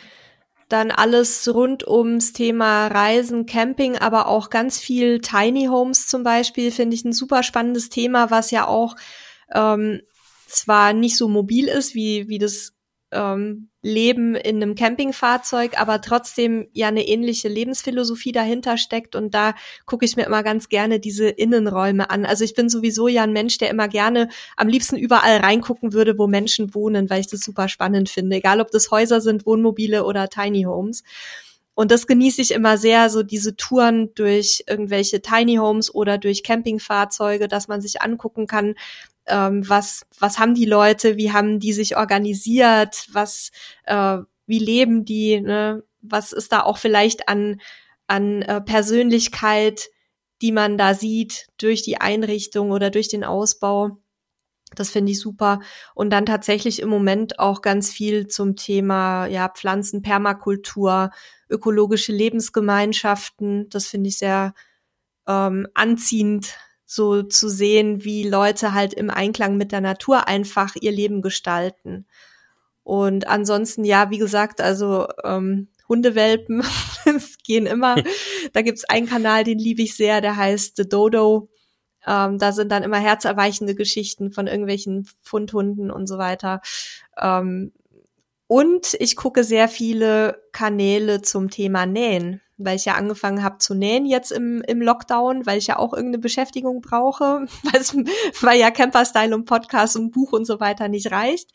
[0.68, 6.70] dann alles rund ums Thema Reisen, Camping, aber auch ganz viel Tiny Homes zum Beispiel,
[6.72, 8.94] finde ich ein super spannendes Thema, was ja auch
[9.54, 10.02] ähm,
[10.48, 12.72] zwar nicht so mobil ist wie, wie das
[13.10, 19.54] ähm, Leben in einem Campingfahrzeug, aber trotzdem ja eine ähnliche Lebensphilosophie dahinter steckt und da
[19.86, 22.26] gucke ich mir immer ganz gerne diese Innenräume an.
[22.26, 26.18] Also ich bin sowieso ja ein Mensch, der immer gerne am liebsten überall reingucken würde,
[26.18, 30.04] wo Menschen wohnen, weil ich das super spannend finde, egal ob das Häuser sind, Wohnmobile
[30.04, 31.02] oder Tiny Homes.
[31.74, 36.42] Und das genieße ich immer sehr, so diese Touren durch irgendwelche Tiny Homes oder durch
[36.42, 38.74] Campingfahrzeuge, dass man sich angucken kann,
[39.28, 43.50] ähm, was, was haben die Leute, wie haben die sich organisiert, was,
[43.84, 45.84] äh, wie leben die, ne?
[46.00, 47.60] was ist da auch vielleicht an,
[48.06, 49.90] an äh, Persönlichkeit,
[50.40, 53.98] die man da sieht durch die Einrichtung oder durch den Ausbau.
[54.74, 55.60] Das finde ich super.
[55.94, 61.10] Und dann tatsächlich im Moment auch ganz viel zum Thema ja, Pflanzen, Permakultur,
[61.48, 63.68] ökologische Lebensgemeinschaften.
[63.70, 64.54] Das finde ich sehr
[65.26, 66.54] ähm, anziehend,
[66.90, 72.06] so zu sehen, wie Leute halt im Einklang mit der Natur einfach ihr Leben gestalten.
[72.82, 76.64] Und ansonsten, ja, wie gesagt, also ähm, Hundewelpen,
[77.04, 77.96] es gehen immer.
[78.54, 81.50] Da gibt's einen Kanal, den liebe ich sehr, der heißt The Dodo.
[82.06, 86.62] Ähm, da sind dann immer herzerweichende Geschichten von irgendwelchen Fundhunden und so weiter.
[87.20, 87.72] Ähm,
[88.46, 93.74] und ich gucke sehr viele Kanäle zum Thema Nähen weil ich ja angefangen habe zu
[93.74, 97.46] nähen jetzt im, im Lockdown, weil ich ja auch irgendeine Beschäftigung brauche,
[98.40, 101.50] weil ja Camper-Style und Podcast und Buch und so weiter nicht reicht.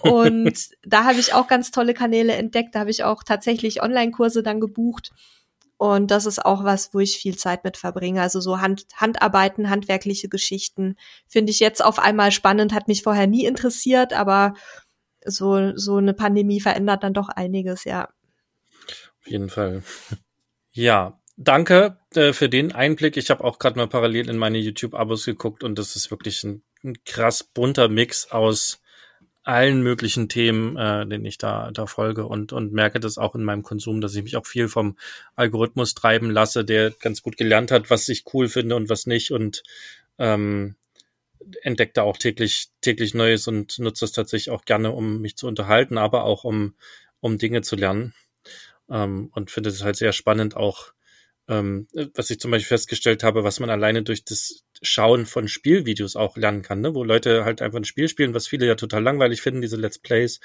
[0.00, 2.74] Und da habe ich auch ganz tolle Kanäle entdeckt.
[2.74, 5.12] Da habe ich auch tatsächlich Online-Kurse dann gebucht.
[5.78, 8.20] Und das ist auch was, wo ich viel Zeit mit verbringe.
[8.20, 10.96] Also so Hand, Handarbeiten, handwerkliche Geschichten
[11.26, 14.54] finde ich jetzt auf einmal spannend, hat mich vorher nie interessiert, aber
[15.24, 18.08] so, so eine Pandemie verändert dann doch einiges, ja.
[19.20, 19.82] Auf jeden Fall.
[20.76, 23.16] Ja, danke äh, für den Einblick.
[23.16, 26.62] Ich habe auch gerade mal parallel in meine YouTube-Abos geguckt und das ist wirklich ein,
[26.84, 28.82] ein krass bunter Mix aus
[29.42, 33.42] allen möglichen Themen, äh, den ich da, da folge und, und merke das auch in
[33.42, 34.98] meinem Konsum, dass ich mich auch viel vom
[35.34, 39.30] Algorithmus treiben lasse, der ganz gut gelernt hat, was ich cool finde und was nicht
[39.30, 39.62] und
[40.18, 40.76] ähm,
[41.62, 45.46] entdeckt da auch täglich, täglich Neues und nutze das tatsächlich auch gerne, um mich zu
[45.46, 46.74] unterhalten, aber auch um,
[47.20, 48.12] um Dinge zu lernen.
[48.90, 50.92] Ähm, und finde es halt sehr spannend, auch
[51.48, 56.16] ähm, was ich zum Beispiel festgestellt habe, was man alleine durch das Schauen von Spielvideos
[56.16, 56.94] auch lernen kann, ne?
[56.94, 59.98] wo Leute halt einfach ein Spiel spielen, was viele ja total langweilig finden, diese Let's
[59.98, 60.40] Plays.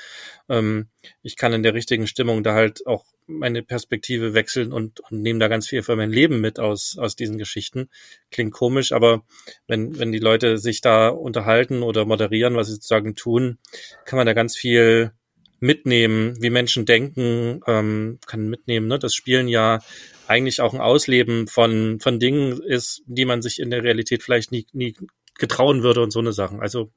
[0.47, 0.89] Ähm,
[1.23, 5.39] ich kann in der richtigen Stimmung da halt auch meine Perspektive wechseln und, und nehme
[5.39, 7.89] da ganz viel für mein Leben mit aus, aus diesen Geschichten.
[8.30, 9.23] Klingt komisch, aber
[9.67, 13.58] wenn, wenn die Leute sich da unterhalten oder moderieren, was sie sozusagen tun,
[14.06, 15.13] kann man da ganz viel
[15.62, 18.88] mitnehmen, wie Menschen denken, ähm, kann mitnehmen.
[18.88, 19.00] Ne?
[19.00, 19.80] Das Spielen ja
[20.28, 24.52] eigentlich auch ein Ausleben von, von Dingen ist, die man sich in der Realität vielleicht
[24.52, 24.95] nie, nie
[25.38, 26.62] getrauen würde und so eine Sachen.
[26.62, 26.91] Also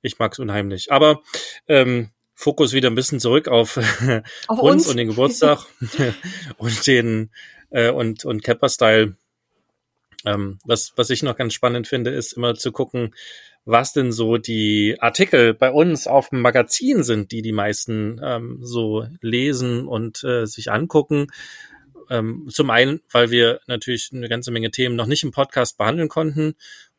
[0.00, 0.92] ich mag es unheimlich.
[0.92, 1.22] Aber
[1.66, 3.76] ähm, Fokus wieder ein bisschen zurück auf,
[4.46, 5.66] auf uns, uns, und den Geburtstag
[6.56, 7.30] und den
[7.70, 9.16] äh, und und Kappa Style.
[10.24, 13.14] Ähm, was was ich noch ganz spannend finde, ist immer zu gucken,
[13.64, 18.58] was denn so die Artikel bei uns auf dem Magazin sind, die die meisten ähm,
[18.60, 21.28] so lesen und äh, sich angucken.
[22.10, 26.08] Ähm, zum einen, weil wir natürlich eine ganze Menge Themen noch nicht im Podcast behandeln
[26.08, 26.54] konnten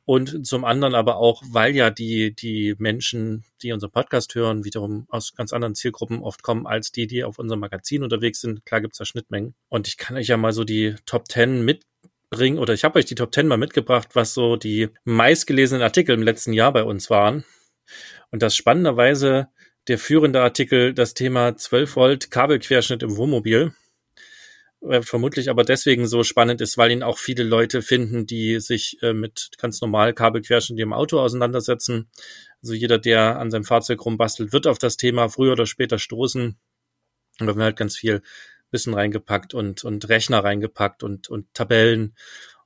[0.05, 5.07] und zum anderen aber auch, weil ja die, die Menschen, die unseren Podcast hören, wiederum
[5.09, 8.65] aus ganz anderen Zielgruppen oft kommen als die, die auf unserem Magazin unterwegs sind.
[8.65, 9.55] Klar gibt's da Schnittmengen.
[9.67, 11.83] Und ich kann euch ja mal so die Top Ten mit
[12.29, 16.13] bringen, oder ich habe euch die Top 10 mal mitgebracht, was so die meistgelesenen Artikel
[16.13, 17.45] im letzten Jahr bei uns waren.
[18.31, 19.47] Und das spannenderweise
[19.87, 23.73] der führende Artikel das Thema 12 Volt Kabelquerschnitt im Wohnmobil.
[25.01, 29.13] Vermutlich aber deswegen so spannend ist, weil ihn auch viele Leute finden, die sich äh,
[29.13, 32.09] mit ganz normal Kabelquerschnitt im Auto auseinandersetzen.
[32.61, 36.59] Also jeder, der an seinem Fahrzeug rumbastelt, wird auf das Thema früher oder später stoßen.
[37.39, 38.21] Und wir haben halt ganz viel
[38.71, 42.15] Wissen reingepackt und, und Rechner reingepackt und, und Tabellen.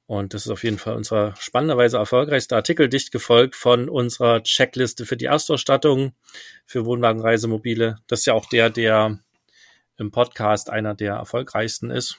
[0.05, 5.05] Und das ist auf jeden Fall unser spannenderweise erfolgreichster Artikel, dicht gefolgt von unserer Checkliste
[5.05, 6.13] für die Erstausstattung
[6.65, 7.97] für Wohnwagenreisemobile.
[8.07, 9.19] Das ist ja auch der, der
[9.97, 12.17] im Podcast einer der erfolgreichsten ist.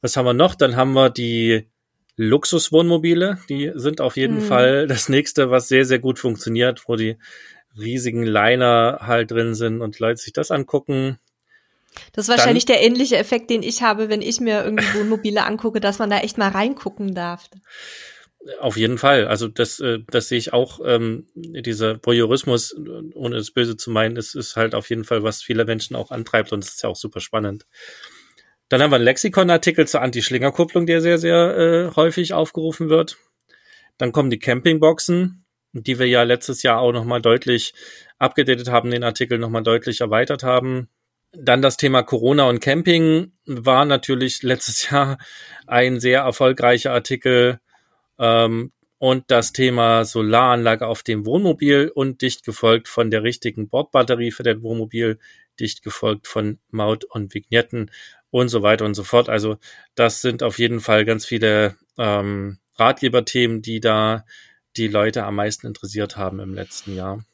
[0.00, 0.54] Was haben wir noch?
[0.54, 1.68] Dann haben wir die
[2.16, 3.38] Luxuswohnmobile.
[3.48, 4.44] Die sind auf jeden hm.
[4.44, 7.16] Fall das nächste, was sehr, sehr gut funktioniert, wo die
[7.78, 11.18] riesigen Liner halt drin sind und Leute sich das angucken.
[12.12, 15.44] Das ist wahrscheinlich dann, der ähnliche Effekt, den ich habe, wenn ich mir irgendwo Mobile
[15.44, 17.48] angucke, dass man da echt mal reingucken darf.
[18.60, 19.26] Auf jeden Fall.
[19.26, 20.80] Also das, äh, das sehe ich auch.
[20.84, 22.74] Ähm, dieser Voyeurismus,
[23.14, 26.10] ohne es böse zu meinen, ist, ist halt auf jeden Fall, was viele Menschen auch
[26.10, 27.66] antreibt und es ist ja auch super spannend.
[28.68, 33.16] Dann haben wir einen Lexikon-Artikel zur Anti-Schlingerkupplung, der sehr, sehr äh, häufig aufgerufen wird.
[33.96, 37.74] Dann kommen die Campingboxen, die wir ja letztes Jahr auch nochmal deutlich
[38.18, 40.88] abgedatet haben, den Artikel nochmal deutlich erweitert haben.
[41.32, 45.18] Dann das Thema Corona und Camping war natürlich letztes Jahr
[45.66, 47.60] ein sehr erfolgreicher Artikel.
[48.18, 54.32] Ähm, und das Thema Solaranlage auf dem Wohnmobil und dicht gefolgt von der richtigen Bordbatterie
[54.32, 55.20] für das Wohnmobil,
[55.60, 57.92] dicht gefolgt von Maut und Vignetten
[58.30, 59.28] und so weiter und so fort.
[59.28, 59.58] Also
[59.94, 64.24] das sind auf jeden Fall ganz viele ähm, Ratgeberthemen, die da
[64.76, 67.24] die Leute am meisten interessiert haben im letzten Jahr.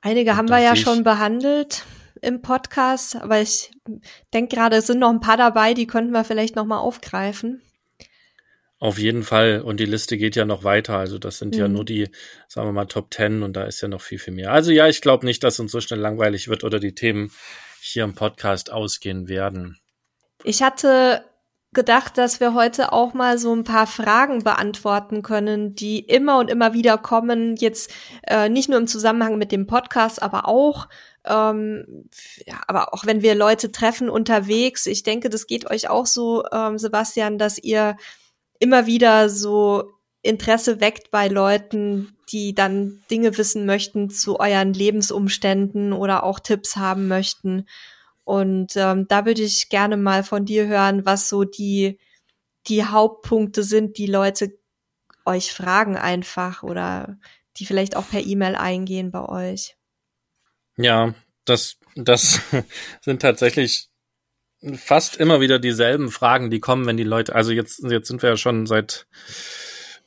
[0.00, 1.84] Einige und haben wir ja schon behandelt
[2.22, 3.70] im Podcast, aber ich
[4.32, 7.62] denke gerade, es sind noch ein paar dabei, die könnten wir vielleicht noch mal aufgreifen.
[8.78, 9.60] Auf jeden Fall.
[9.60, 10.96] Und die Liste geht ja noch weiter.
[10.98, 11.60] Also das sind mhm.
[11.60, 12.08] ja nur die,
[12.48, 14.50] sagen wir mal, Top Ten und da ist ja noch viel, viel mehr.
[14.50, 17.30] Also ja, ich glaube nicht, dass uns so schnell langweilig wird oder die Themen
[17.80, 19.78] hier im Podcast ausgehen werden.
[20.42, 21.24] Ich hatte
[21.74, 26.50] gedacht, dass wir heute auch mal so ein paar Fragen beantworten können, die immer und
[26.50, 27.56] immer wieder kommen.
[27.56, 27.90] Jetzt
[28.26, 30.88] äh, nicht nur im Zusammenhang mit dem Podcast, aber auch
[31.24, 32.08] ähm,
[32.46, 36.44] ja, aber auch wenn wir Leute treffen unterwegs, ich denke, das geht euch auch so,
[36.52, 37.96] ähm, Sebastian, dass ihr
[38.58, 45.92] immer wieder so Interesse weckt bei Leuten, die dann Dinge wissen möchten zu euren Lebensumständen
[45.92, 47.66] oder auch Tipps haben möchten.
[48.24, 51.98] Und ähm, da würde ich gerne mal von dir hören, was so die,
[52.66, 54.58] die Hauptpunkte sind, die Leute
[55.24, 57.18] euch fragen einfach oder
[57.56, 59.76] die vielleicht auch per E-Mail eingehen bei euch.
[60.76, 62.40] Ja, das, das
[63.00, 63.88] sind tatsächlich
[64.76, 68.30] fast immer wieder dieselben Fragen, die kommen, wenn die Leute, also jetzt, jetzt sind wir
[68.30, 69.06] ja schon seit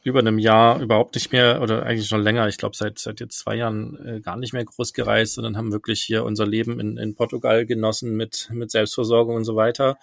[0.05, 3.39] über einem Jahr überhaupt nicht mehr oder eigentlich schon länger, ich glaube seit seit jetzt
[3.39, 6.97] zwei Jahren äh, gar nicht mehr groß gereist, sondern haben wirklich hier unser Leben in,
[6.97, 9.97] in Portugal genossen mit mit Selbstversorgung und so weiter.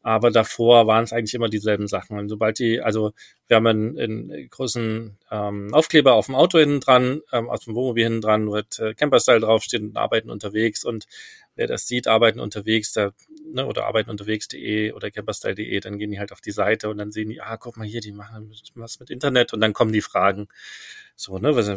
[0.00, 2.18] Aber davor waren es eigentlich immer dieselben Sachen.
[2.18, 3.12] Und sobald die, also
[3.46, 7.74] wir haben einen, einen großen ähm, Aufkleber auf dem Auto hinten dran, ähm, auf dem
[7.74, 11.06] Wohnmobil hinten dran, wo äh, Camperstyle draufsteht und arbeiten unterwegs und
[11.54, 13.12] wer das sieht, arbeiten unterwegs, da,
[13.52, 17.12] ne, oder arbeiten unterwegs.de oder camperstyle.de, dann gehen die halt auf die Seite und dann
[17.12, 20.00] sehen die, ah, guck mal hier, die machen was mit Internet und dann kommen die
[20.00, 20.48] Fragen.
[21.16, 21.68] So, ne, was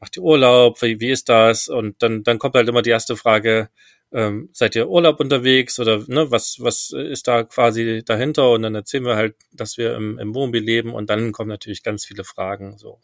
[0.00, 1.68] macht ihr Urlaub, wie, wie ist das?
[1.68, 3.68] Und dann, dann kommt halt immer die erste Frage,
[4.12, 8.50] ähm, seid ihr Urlaub unterwegs oder ne, was, was ist da quasi dahinter?
[8.50, 11.82] Und dann erzählen wir halt, dass wir im, im Wohnmobil leben und dann kommen natürlich
[11.82, 13.00] ganz viele Fragen, so,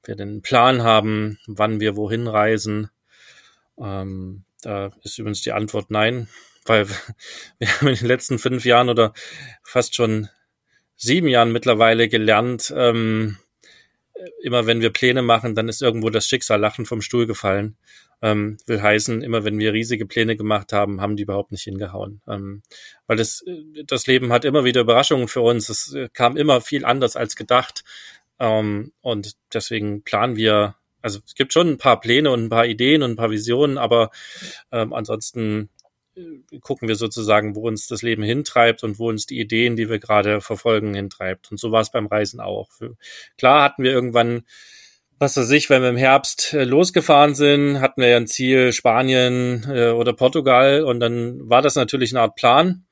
[0.00, 2.90] ob wir einen Plan haben, wann wir wohin reisen.
[3.78, 6.28] Ähm, da ist übrigens die Antwort nein,
[6.64, 6.88] weil
[7.58, 9.12] wir haben in den letzten fünf Jahren oder
[9.62, 10.28] fast schon
[10.96, 13.36] sieben Jahren mittlerweile gelernt, ähm,
[14.42, 17.76] immer wenn wir Pläne machen, dann ist irgendwo das Schicksal lachen vom Stuhl gefallen.
[18.20, 22.22] Ähm, will heißen, immer wenn wir riesige Pläne gemacht haben, haben die überhaupt nicht hingehauen.
[22.28, 22.62] Ähm,
[23.08, 23.44] weil das,
[23.86, 25.68] das Leben hat immer wieder Überraschungen für uns.
[25.68, 27.82] Es kam immer viel anders als gedacht.
[28.38, 32.66] Ähm, und deswegen planen wir also es gibt schon ein paar Pläne und ein paar
[32.66, 34.10] Ideen und ein paar Visionen, aber
[34.70, 35.68] ähm, ansonsten
[36.16, 39.88] äh, gucken wir sozusagen, wo uns das Leben hintreibt und wo uns die Ideen, die
[39.88, 41.50] wir gerade verfolgen, hintreibt.
[41.50, 42.70] Und so war es beim Reisen auch.
[43.36, 44.42] Klar hatten wir irgendwann,
[45.18, 48.72] was weiß ich, wenn wir im Herbst äh, losgefahren sind, hatten wir ja ein Ziel
[48.72, 52.84] Spanien äh, oder Portugal und dann war das natürlich eine Art Plan.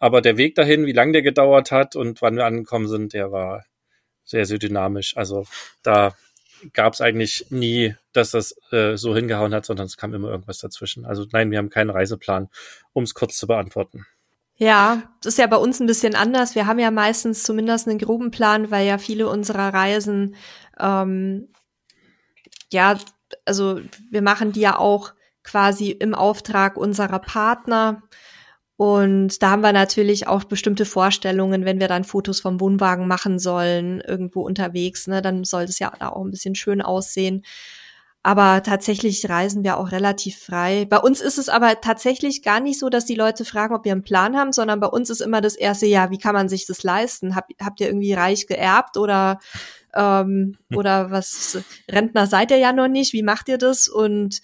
[0.00, 3.32] Aber der Weg dahin, wie lange der gedauert hat und wann wir angekommen sind, der
[3.32, 3.64] war
[4.24, 5.16] sehr, sehr dynamisch.
[5.16, 5.46] Also
[5.82, 6.14] da
[6.72, 10.58] gab es eigentlich nie, dass das äh, so hingehauen hat, sondern es kam immer irgendwas
[10.58, 11.04] dazwischen.
[11.04, 12.48] Also nein, wir haben keinen Reiseplan,
[12.92, 14.06] um es kurz zu beantworten.
[14.56, 16.56] Ja, das ist ja bei uns ein bisschen anders.
[16.56, 20.34] Wir haben ja meistens zumindest einen groben Plan, weil ja viele unserer Reisen,
[20.80, 21.48] ähm,
[22.72, 22.98] ja,
[23.44, 25.12] also wir machen die ja auch
[25.44, 28.02] quasi im Auftrag unserer Partner.
[28.78, 33.40] Und da haben wir natürlich auch bestimmte Vorstellungen, wenn wir dann Fotos vom Wohnwagen machen
[33.40, 37.42] sollen, irgendwo unterwegs, ne, dann soll es ja auch ein bisschen schön aussehen.
[38.22, 40.86] Aber tatsächlich reisen wir auch relativ frei.
[40.88, 43.90] Bei uns ist es aber tatsächlich gar nicht so, dass die Leute fragen, ob wir
[43.90, 46.64] einen Plan haben, sondern bei uns ist immer das erste Jahr, wie kann man sich
[46.64, 47.34] das leisten?
[47.34, 49.40] Hab, habt ihr irgendwie reich geerbt oder
[49.92, 51.58] ähm, oder was
[51.90, 53.12] Rentner seid ihr ja noch nicht?
[53.12, 53.88] Wie macht ihr das?
[53.88, 54.40] Und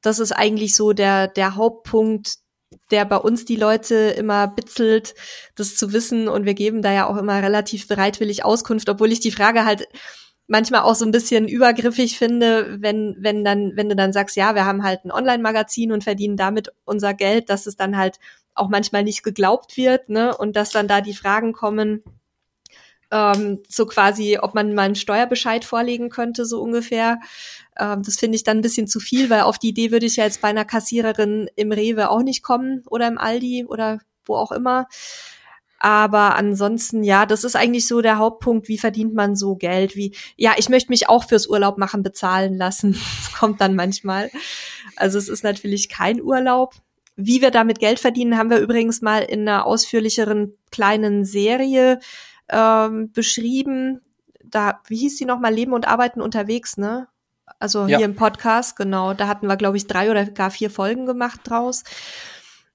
[0.00, 2.38] das ist eigentlich so der der Hauptpunkt,
[2.90, 5.14] der bei uns die Leute immer bitzelt,
[5.54, 6.28] das zu wissen.
[6.28, 9.88] Und wir geben da ja auch immer relativ bereitwillig Auskunft, obwohl ich die Frage halt
[10.48, 14.54] manchmal auch so ein bisschen übergriffig finde, wenn, wenn dann, wenn du dann sagst, ja,
[14.54, 18.18] wir haben halt ein Online-Magazin und verdienen damit unser Geld, dass es dann halt
[18.54, 20.36] auch manchmal nicht geglaubt wird, ne?
[20.36, 22.02] Und dass dann da die Fragen kommen,
[23.10, 27.18] ähm, so quasi, ob man mal einen Steuerbescheid vorlegen könnte, so ungefähr.
[27.78, 30.16] Ähm, das finde ich dann ein bisschen zu viel, weil auf die Idee würde ich
[30.16, 34.36] ja jetzt bei einer Kassiererin im Rewe auch nicht kommen oder im Aldi oder wo
[34.36, 34.86] auch immer.
[35.78, 39.94] Aber ansonsten, ja, das ist eigentlich so der Hauptpunkt, wie verdient man so Geld?
[39.94, 42.98] Wie, ja, ich möchte mich auch fürs Urlaub machen bezahlen lassen.
[43.26, 44.30] Das kommt dann manchmal.
[44.96, 46.74] Also es ist natürlich kein Urlaub.
[47.16, 52.00] Wie wir damit Geld verdienen, haben wir übrigens mal in einer ausführlicheren kleinen Serie
[52.48, 54.00] ähm, beschrieben.
[54.42, 57.08] Da, wie hieß sie nochmal, Leben und Arbeiten unterwegs, ne?
[57.58, 57.98] Also ja.
[57.98, 59.14] hier im Podcast, genau.
[59.14, 61.84] Da hatten wir, glaube ich, drei oder gar vier Folgen gemacht draus.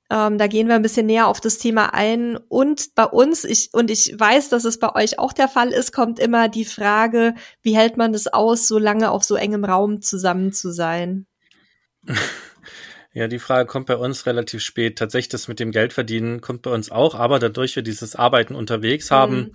[0.10, 2.38] Ähm, da gehen wir ein bisschen näher auf das Thema ein.
[2.50, 5.94] Und bei uns, ich, und ich weiß, dass es bei euch auch der Fall ist,
[5.94, 10.02] kommt immer die Frage, wie hält man das aus, so lange auf so engem Raum
[10.02, 11.28] zusammen zu sein?
[13.14, 14.98] Ja, die Frage kommt bei uns relativ spät.
[14.98, 19.12] Tatsächlich, das mit dem Geldverdienen kommt bei uns auch, aber dadurch wir dieses Arbeiten unterwegs
[19.12, 19.52] haben, mhm.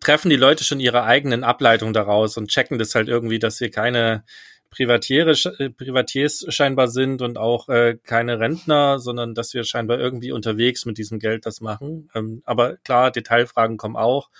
[0.00, 3.70] Treffen die Leute schon ihre eigenen Ableitungen daraus und checken das halt irgendwie, dass wir
[3.70, 4.24] keine
[4.72, 10.32] Privatiere, äh, Privatiers scheinbar sind und auch äh, keine Rentner, sondern dass wir scheinbar irgendwie
[10.32, 12.10] unterwegs mit diesem Geld das machen.
[12.14, 14.30] Ähm, aber klar, Detailfragen kommen auch.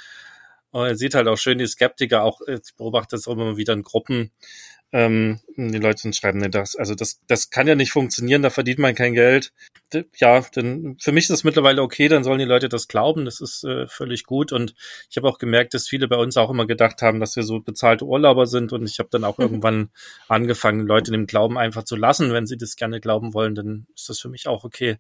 [0.71, 3.83] Und er sieht halt auch schön die Skeptiker, auch ich beobachte es immer wieder in
[3.83, 4.31] Gruppen,
[4.93, 8.79] ähm, die Leute schreiben, nee, das, also das, das kann ja nicht funktionieren, da verdient
[8.79, 9.53] man kein Geld.
[10.17, 13.41] Ja, denn für mich ist das mittlerweile okay, dann sollen die Leute das glauben, das
[13.41, 14.53] ist äh, völlig gut.
[14.53, 14.75] Und
[15.11, 17.61] ich habe auch gemerkt, dass viele bei uns auch immer gedacht haben, dass wir so
[17.61, 18.73] bezahlte Urlauber sind.
[18.73, 19.45] Und ich habe dann auch mhm.
[19.45, 19.91] irgendwann
[20.29, 22.33] angefangen, Leute in dem Glauben einfach zu lassen.
[22.33, 24.99] Wenn sie das gerne glauben wollen, dann ist das für mich auch okay.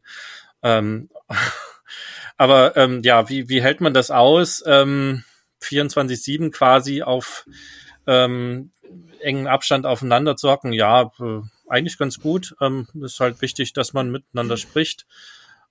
[0.62, 1.10] Ähm,
[2.38, 4.62] aber ähm, ja, wie, wie hält man das aus?
[4.66, 5.22] Ähm,
[5.62, 7.46] 24-7 quasi auf
[8.06, 8.70] ähm,
[9.20, 12.54] engen Abstand aufeinander zu hocken, ja, äh, eigentlich ganz gut.
[12.60, 15.06] Ähm, ist halt wichtig, dass man miteinander spricht.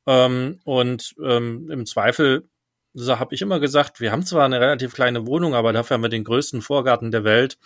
[0.08, 2.50] Ähm, und ähm, im Zweifel
[2.94, 6.04] so habe ich immer gesagt, wir haben zwar eine relativ kleine Wohnung, aber dafür haben
[6.04, 7.58] wir den größten Vorgarten der Welt.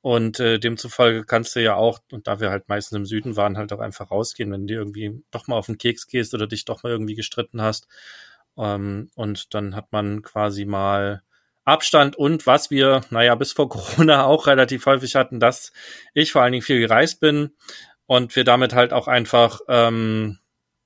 [0.00, 3.56] Und äh, demzufolge kannst du ja auch, und da wir halt meistens im Süden waren,
[3.56, 6.64] halt auch einfach rausgehen, wenn du irgendwie doch mal auf den Keks gehst oder dich
[6.64, 7.86] doch mal irgendwie gestritten hast.
[8.56, 11.22] Ähm, und dann hat man quasi mal
[11.66, 15.72] Abstand und was wir, naja, bis vor Corona auch relativ häufig hatten, dass
[16.14, 17.54] ich vor allen Dingen viel gereist bin
[18.06, 20.38] und wir damit halt auch einfach ähm,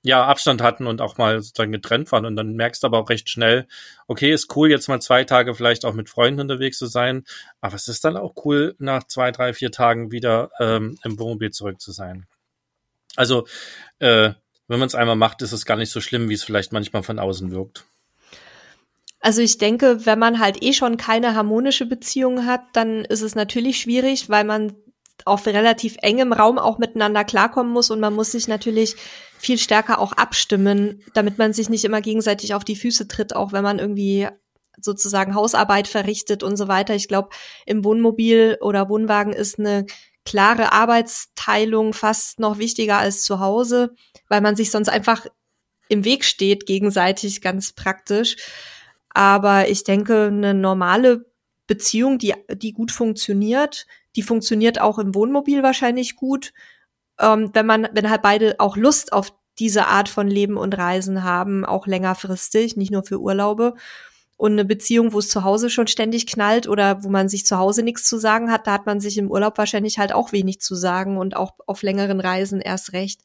[0.03, 3.11] ja Abstand hatten und auch mal sozusagen getrennt waren und dann merkst du aber auch
[3.11, 3.69] recht schnell,
[4.09, 7.25] okay, ist cool jetzt mal zwei Tage vielleicht auch mit Freunden unterwegs zu sein,
[7.61, 11.51] aber es ist dann auch cool nach zwei, drei, vier Tagen wieder ähm, im Wohnmobil
[11.51, 12.27] zurück zu sein.
[13.17, 13.47] Also
[13.99, 14.33] äh,
[14.69, 17.03] wenn man es einmal macht, ist es gar nicht so schlimm, wie es vielleicht manchmal
[17.03, 17.85] von außen wirkt.
[19.21, 23.35] Also ich denke, wenn man halt eh schon keine harmonische Beziehung hat, dann ist es
[23.35, 24.75] natürlich schwierig, weil man
[25.27, 28.97] auf relativ engem Raum auch miteinander klarkommen muss und man muss sich natürlich
[29.39, 33.53] viel stärker auch abstimmen, damit man sich nicht immer gegenseitig auf die Füße tritt, auch
[33.53, 34.29] wenn man irgendwie
[34.81, 36.95] sozusagen Hausarbeit verrichtet und so weiter.
[36.95, 37.29] Ich glaube,
[37.67, 39.85] im Wohnmobil oder Wohnwagen ist eine
[40.25, 43.95] klare Arbeitsteilung fast noch wichtiger als zu Hause,
[44.29, 45.27] weil man sich sonst einfach
[45.89, 48.37] im Weg steht gegenseitig ganz praktisch.
[49.11, 51.27] Aber ich denke, eine normale
[51.67, 53.87] Beziehung, die, die gut funktioniert,
[54.17, 56.53] die funktioniert auch im Wohnmobil wahrscheinlich gut,
[57.19, 61.23] ähm, wenn man, wenn halt beide auch Lust auf diese Art von Leben und Reisen
[61.23, 63.75] haben, auch längerfristig, nicht nur für Urlaube.
[64.37, 67.59] Und eine Beziehung, wo es zu Hause schon ständig knallt oder wo man sich zu
[67.59, 70.61] Hause nichts zu sagen hat, da hat man sich im Urlaub wahrscheinlich halt auch wenig
[70.61, 73.21] zu sagen und auch auf längeren Reisen erst recht.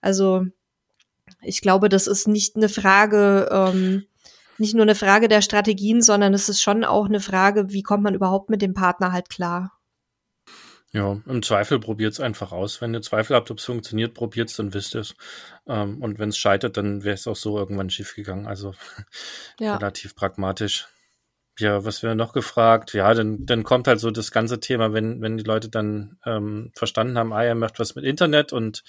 [0.00, 0.46] Also
[1.42, 4.04] ich glaube, das ist nicht eine Frage, ähm,
[4.58, 8.02] nicht nur eine Frage der Strategien, sondern es ist schon auch eine Frage, wie kommt
[8.02, 9.72] man überhaupt mit dem Partner halt klar.
[10.94, 12.80] Ja, im Zweifel probiert es einfach aus.
[12.80, 15.16] Wenn ihr Zweifel habt, ob es funktioniert, probiert es, dann wisst ihr es.
[15.66, 18.46] Ähm, und wenn es scheitert, dann wäre es auch so irgendwann schief gegangen.
[18.46, 18.74] Also
[19.58, 19.74] ja.
[19.74, 20.86] relativ pragmatisch.
[21.58, 22.94] Ja, was wir noch gefragt?
[22.94, 26.70] Ja, dann, dann kommt halt so das ganze Thema, wenn, wenn die Leute dann ähm,
[26.76, 28.84] verstanden haben, ah, er macht was mit Internet und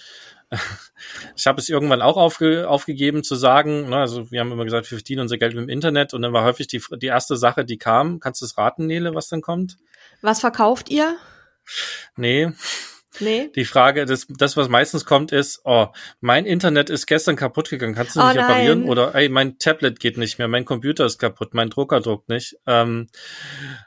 [1.35, 4.89] ich habe es irgendwann auch aufge, aufgegeben zu sagen, ne, also wir haben immer gesagt,
[4.91, 7.65] wir verdienen unser Geld mit dem Internet und dann war häufig die, die erste Sache,
[7.65, 9.77] die kam, kannst du es raten, Nele, was dann kommt?
[10.21, 11.17] Was verkauft ihr?
[12.15, 12.51] Nee.
[13.19, 13.49] Nee.
[13.55, 15.87] Die Frage, das, das, was meistens kommt, ist, oh,
[16.21, 18.83] mein Internet ist gestern kaputt gegangen, kannst du oh, nicht reparieren?
[18.85, 22.57] Oder ey, mein Tablet geht nicht mehr, mein Computer ist kaputt, mein Drucker druckt nicht.
[22.67, 23.07] Ähm,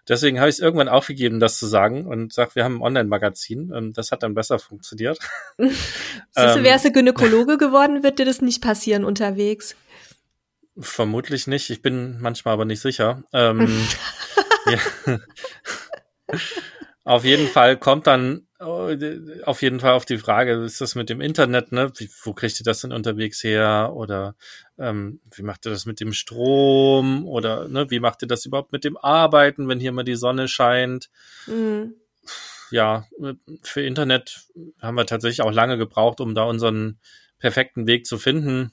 [0.08, 3.72] deswegen habe ich es irgendwann aufgegeben, das zu sagen und sag, wir haben ein Online-Magazin.
[3.74, 5.18] Ähm, das hat dann besser funktioniert.
[5.58, 9.76] Siehst du, wärst du Gynäkologe geworden, wird dir das nicht passieren unterwegs.
[10.78, 11.70] Vermutlich nicht.
[11.70, 13.22] Ich bin manchmal aber nicht sicher.
[13.32, 13.68] Ähm.
[17.04, 21.08] Auf jeden Fall kommt dann äh, auf jeden Fall auf die Frage, ist das mit
[21.08, 21.92] dem Internet, ne?
[21.96, 23.92] Wie, wo kriegt ihr das denn unterwegs her?
[23.94, 24.34] Oder
[24.78, 27.26] ähm, wie macht ihr das mit dem Strom?
[27.26, 30.48] Oder ne, wie macht ihr das überhaupt mit dem Arbeiten, wenn hier mal die Sonne
[30.48, 31.10] scheint?
[31.46, 31.94] Mhm.
[32.70, 33.06] Ja,
[33.62, 34.48] für Internet
[34.80, 36.98] haben wir tatsächlich auch lange gebraucht, um da unseren
[37.38, 38.72] perfekten Weg zu finden.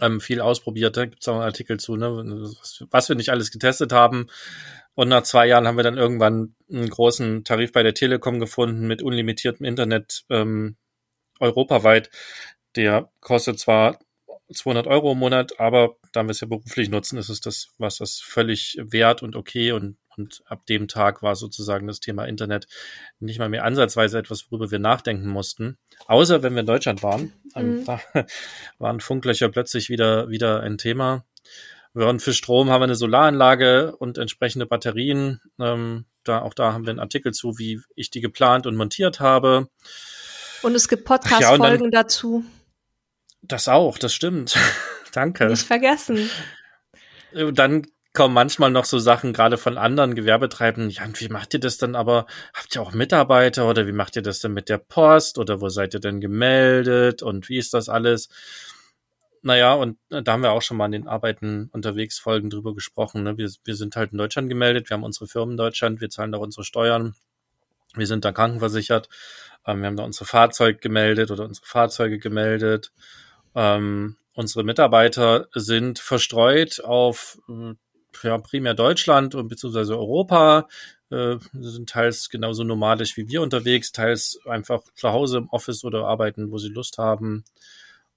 [0.00, 2.10] Ähm, viel ausprobiert, da gibt es auch einen Artikel zu, ne?
[2.60, 4.26] was, was wir nicht alles getestet haben.
[4.94, 8.86] Und nach zwei Jahren haben wir dann irgendwann einen großen Tarif bei der Telekom gefunden
[8.86, 10.76] mit unlimitiertem Internet ähm,
[11.40, 12.10] europaweit.
[12.76, 13.98] Der kostet zwar
[14.52, 17.98] 200 Euro im Monat, aber da wir es ja beruflich nutzen, ist es das, was
[17.98, 22.66] das völlig wert und okay und und ab dem Tag war sozusagen das Thema Internet
[23.20, 25.78] nicht mal mehr ansatzweise etwas, worüber wir nachdenken mussten.
[26.06, 27.32] Außer wenn wir in Deutschland waren.
[27.54, 27.84] Mhm.
[27.84, 28.00] Da
[28.78, 31.24] waren Funklöcher plötzlich wieder, wieder ein Thema.
[31.94, 35.40] Und für Strom haben wir eine Solaranlage und entsprechende Batterien.
[35.60, 39.20] Ähm, da, auch da haben wir einen Artikel zu, wie ich die geplant und montiert
[39.20, 39.68] habe.
[40.62, 42.44] Und es gibt Podcast-Folgen ja, dazu.
[43.42, 44.56] Das auch, das stimmt.
[45.12, 45.46] Danke.
[45.46, 46.30] Nicht vergessen.
[47.32, 50.90] Dann kommen manchmal noch so Sachen gerade von anderen Gewerbetreibenden.
[50.90, 52.26] Ja, und wie macht ihr das dann aber?
[52.54, 55.68] Habt ihr auch Mitarbeiter oder wie macht ihr das denn mit der Post oder wo
[55.68, 58.28] seid ihr denn gemeldet und wie ist das alles?
[59.42, 62.74] Naja, und äh, da haben wir auch schon mal in den Arbeiten unterwegs Folgen drüber
[62.74, 63.24] gesprochen.
[63.24, 63.36] Ne?
[63.36, 66.32] Wir, wir sind halt in Deutschland gemeldet, wir haben unsere Firmen in Deutschland, wir zahlen
[66.32, 67.14] da unsere Steuern,
[67.94, 69.08] wir sind da krankenversichert,
[69.66, 72.92] ähm, wir haben da unsere Fahrzeuge gemeldet oder unsere Fahrzeuge gemeldet.
[73.56, 77.74] Ähm, unsere Mitarbeiter sind verstreut auf äh,
[78.22, 80.68] ja, primär Deutschland und beziehungsweise Europa,
[81.10, 86.06] äh, sind teils genauso nomadisch wie wir unterwegs, teils einfach zu Hause im Office oder
[86.06, 87.44] arbeiten, wo sie Lust haben.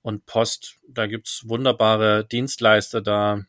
[0.01, 3.41] Und Post, da gibt's wunderbare Dienstleister, da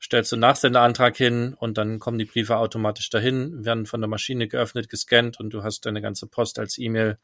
[0.00, 4.08] stellst du einen Nachsenderantrag hin und dann kommen die Briefe automatisch dahin, werden von der
[4.08, 7.18] Maschine geöffnet, gescannt und du hast deine ganze Post als E-Mail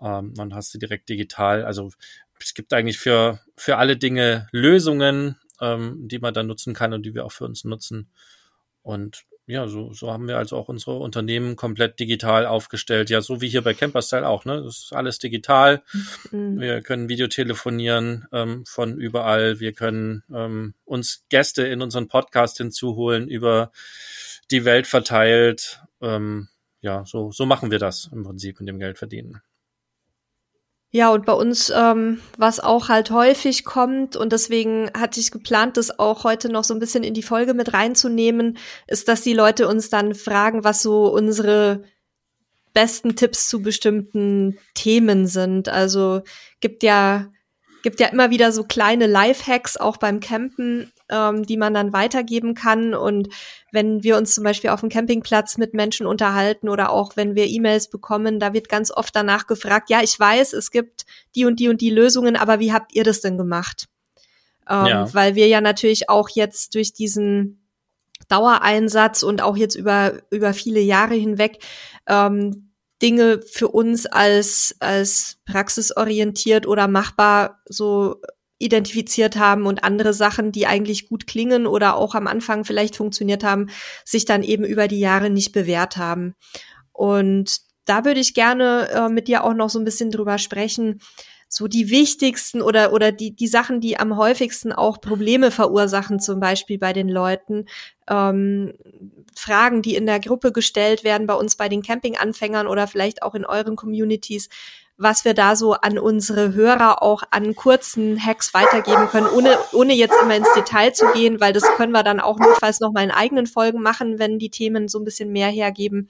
[0.00, 1.64] ähm, hast sie direkt digital.
[1.64, 1.92] Also
[2.40, 7.04] es gibt eigentlich für, für alle Dinge Lösungen ähm, die man dann nutzen kann und
[7.04, 8.10] die wir auch für uns nutzen.
[8.82, 13.10] Und ja, so, so haben wir also auch unsere Unternehmen komplett digital aufgestellt.
[13.10, 14.60] Ja, so wie hier bei Camperstyle auch, ne?
[14.62, 15.82] Das ist alles digital.
[16.32, 16.60] Mhm.
[16.60, 19.60] Wir können Videotelefonieren ähm, von überall.
[19.60, 23.70] Wir können ähm, uns Gäste in unseren Podcast hinzuholen, über
[24.50, 25.80] die Welt verteilt.
[26.00, 26.48] Ähm,
[26.80, 29.42] ja, so, so machen wir das im Prinzip mit dem Geld verdienen.
[30.92, 35.76] Ja, und bei uns, ähm, was auch halt häufig kommt, und deswegen hatte ich geplant,
[35.76, 38.56] das auch heute noch so ein bisschen in die Folge mit reinzunehmen,
[38.86, 41.82] ist, dass die Leute uns dann fragen, was so unsere
[42.72, 45.68] besten Tipps zu bestimmten Themen sind.
[45.68, 46.22] Also
[46.60, 47.30] gibt ja,
[47.86, 52.54] gibt ja immer wieder so kleine Lifehacks auch beim Campen, ähm, die man dann weitergeben
[52.54, 52.94] kann.
[52.94, 53.28] Und
[53.70, 57.46] wenn wir uns zum Beispiel auf dem Campingplatz mit Menschen unterhalten oder auch wenn wir
[57.46, 61.06] E-Mails bekommen, da wird ganz oft danach gefragt, ja, ich weiß, es gibt
[61.36, 63.86] die und die und die Lösungen, aber wie habt ihr das denn gemacht?
[64.68, 65.14] Ähm, ja.
[65.14, 67.68] Weil wir ja natürlich auch jetzt durch diesen
[68.26, 71.62] Dauereinsatz und auch jetzt über, über viele Jahre hinweg
[72.08, 72.65] ähm,
[73.02, 78.20] Dinge für uns als, als praxisorientiert oder machbar so
[78.58, 83.44] identifiziert haben und andere Sachen, die eigentlich gut klingen oder auch am Anfang vielleicht funktioniert
[83.44, 83.68] haben,
[84.04, 86.34] sich dann eben über die Jahre nicht bewährt haben.
[86.92, 91.00] Und da würde ich gerne äh, mit dir auch noch so ein bisschen drüber sprechen,
[91.48, 96.40] so die wichtigsten oder, oder die, die Sachen, die am häufigsten auch Probleme verursachen, zum
[96.40, 97.66] Beispiel bei den Leuten,
[98.08, 98.72] ähm,
[99.36, 103.34] Fragen, die in der Gruppe gestellt werden, bei uns bei den Campinganfängern oder vielleicht auch
[103.34, 104.48] in euren Communities,
[104.96, 109.92] was wir da so an unsere Hörer auch an kurzen Hacks weitergeben können, ohne, ohne
[109.92, 113.04] jetzt immer ins Detail zu gehen, weil das können wir dann auch notfalls noch mal
[113.04, 116.08] in eigenen Folgen machen, wenn die Themen so ein bisschen mehr hergeben.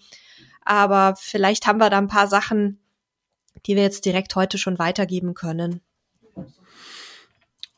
[0.65, 2.81] Aber vielleicht haben wir da ein paar Sachen,
[3.67, 5.81] die wir jetzt direkt heute schon weitergeben können.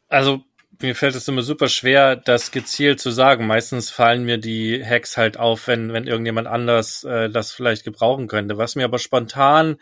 [0.09, 0.43] Also
[0.81, 3.47] mir fällt es immer super schwer, das gezielt zu sagen.
[3.47, 8.29] Meistens fallen mir die Hacks halt auf, wenn, wenn irgendjemand anders äh, das vielleicht gebrauchen
[8.29, 8.59] könnte.
[8.59, 9.77] Was mir aber spontan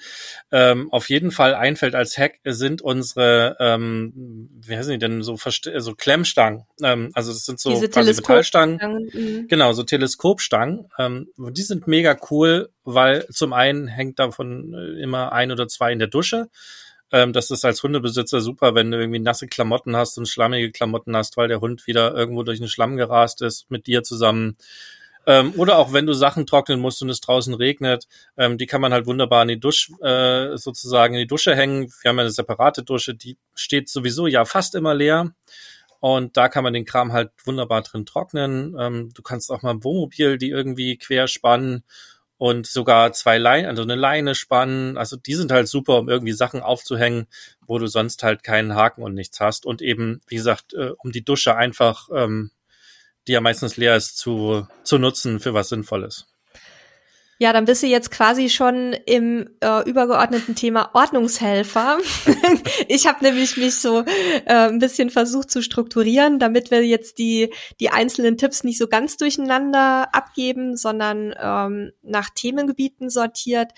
[0.51, 5.37] ähm, auf jeden Fall einfällt als Hack, sind unsere, ähm, wie heißen die denn, so,
[5.37, 6.65] so Klemmstangen.
[6.83, 9.11] Ähm, also das sind so Diese quasi Metallstangen.
[9.13, 9.49] Mhm.
[9.49, 10.89] Genau, so Teleskopstangen.
[10.99, 15.93] Ähm, die sind mega cool, weil zum einen hängt davon äh, immer ein oder zwei
[15.93, 16.49] in der Dusche.
[17.13, 21.17] Ähm, das ist als Hundebesitzer super, wenn du irgendwie nasse Klamotten hast und schlammige Klamotten
[21.17, 24.57] hast, weil der Hund wieder irgendwo durch den Schlamm gerast ist mit dir zusammen.
[25.27, 28.81] Ähm, oder auch wenn du Sachen trocknen musst und es draußen regnet, ähm, die kann
[28.81, 31.93] man halt wunderbar in die Dusche, äh, sozusagen in die Dusche hängen.
[32.03, 35.33] Wir haben ja eine separate Dusche, die steht sowieso ja fast immer leer.
[35.99, 38.77] Und da kann man den Kram halt wunderbar drin trocknen.
[38.79, 41.83] Ähm, du kannst auch mal ein Wohnmobil die irgendwie quer spannen
[42.39, 44.99] und sogar zwei Leinen, also eine Leine spannen.
[44.99, 47.27] Also die sind halt super, um irgendwie Sachen aufzuhängen,
[47.67, 49.67] wo du sonst halt keinen Haken und nichts hast.
[49.67, 52.51] Und eben, wie gesagt, äh, um die Dusche einfach, ähm,
[53.27, 56.27] die ja meistens leer ist, zu, zu nutzen für was Sinnvolles.
[57.39, 61.99] Ja, dann bist du jetzt quasi schon im äh, übergeordneten Thema Ordnungshelfer.
[62.89, 64.01] ich habe nämlich mich so
[64.47, 68.89] äh, ein bisschen versucht zu strukturieren, damit wir jetzt die, die einzelnen Tipps nicht so
[68.89, 73.73] ganz durcheinander abgeben, sondern ähm, nach Themengebieten sortiert.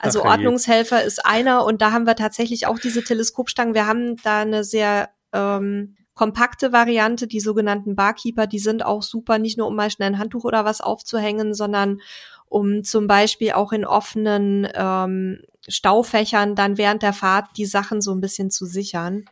[0.00, 3.72] Also Ach, Ordnungshelfer ist einer und da haben wir tatsächlich auch diese Teleskopstangen.
[3.72, 9.38] Wir haben da eine sehr ähm, kompakte Variante, die sogenannten Barkeeper, die sind auch super,
[9.38, 12.00] nicht nur um mal schnell ein Handtuch oder was aufzuhängen, sondern
[12.48, 18.12] um zum Beispiel auch in offenen ähm, Staufächern dann während der Fahrt die Sachen so
[18.12, 19.24] ein bisschen zu sichern.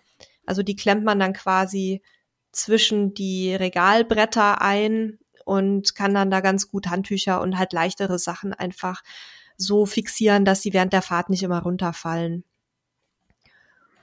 [0.45, 2.03] Also die klemmt man dann quasi
[2.53, 8.53] zwischen die Regalbretter ein und kann dann da ganz gut Handtücher und halt leichtere Sachen
[8.53, 9.03] einfach
[9.57, 12.45] so fixieren, dass sie während der Fahrt nicht immer runterfallen.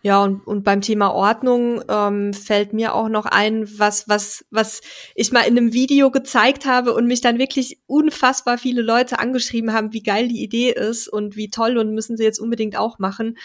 [0.06, 4.82] Ja, und, und beim Thema Ordnung ähm, fällt mir auch noch ein, was, was, was
[5.16, 9.72] ich mal in einem Video gezeigt habe und mich dann wirklich unfassbar viele Leute angeschrieben
[9.72, 13.00] haben, wie geil die Idee ist und wie toll und müssen sie jetzt unbedingt auch
[13.00, 13.38] machen.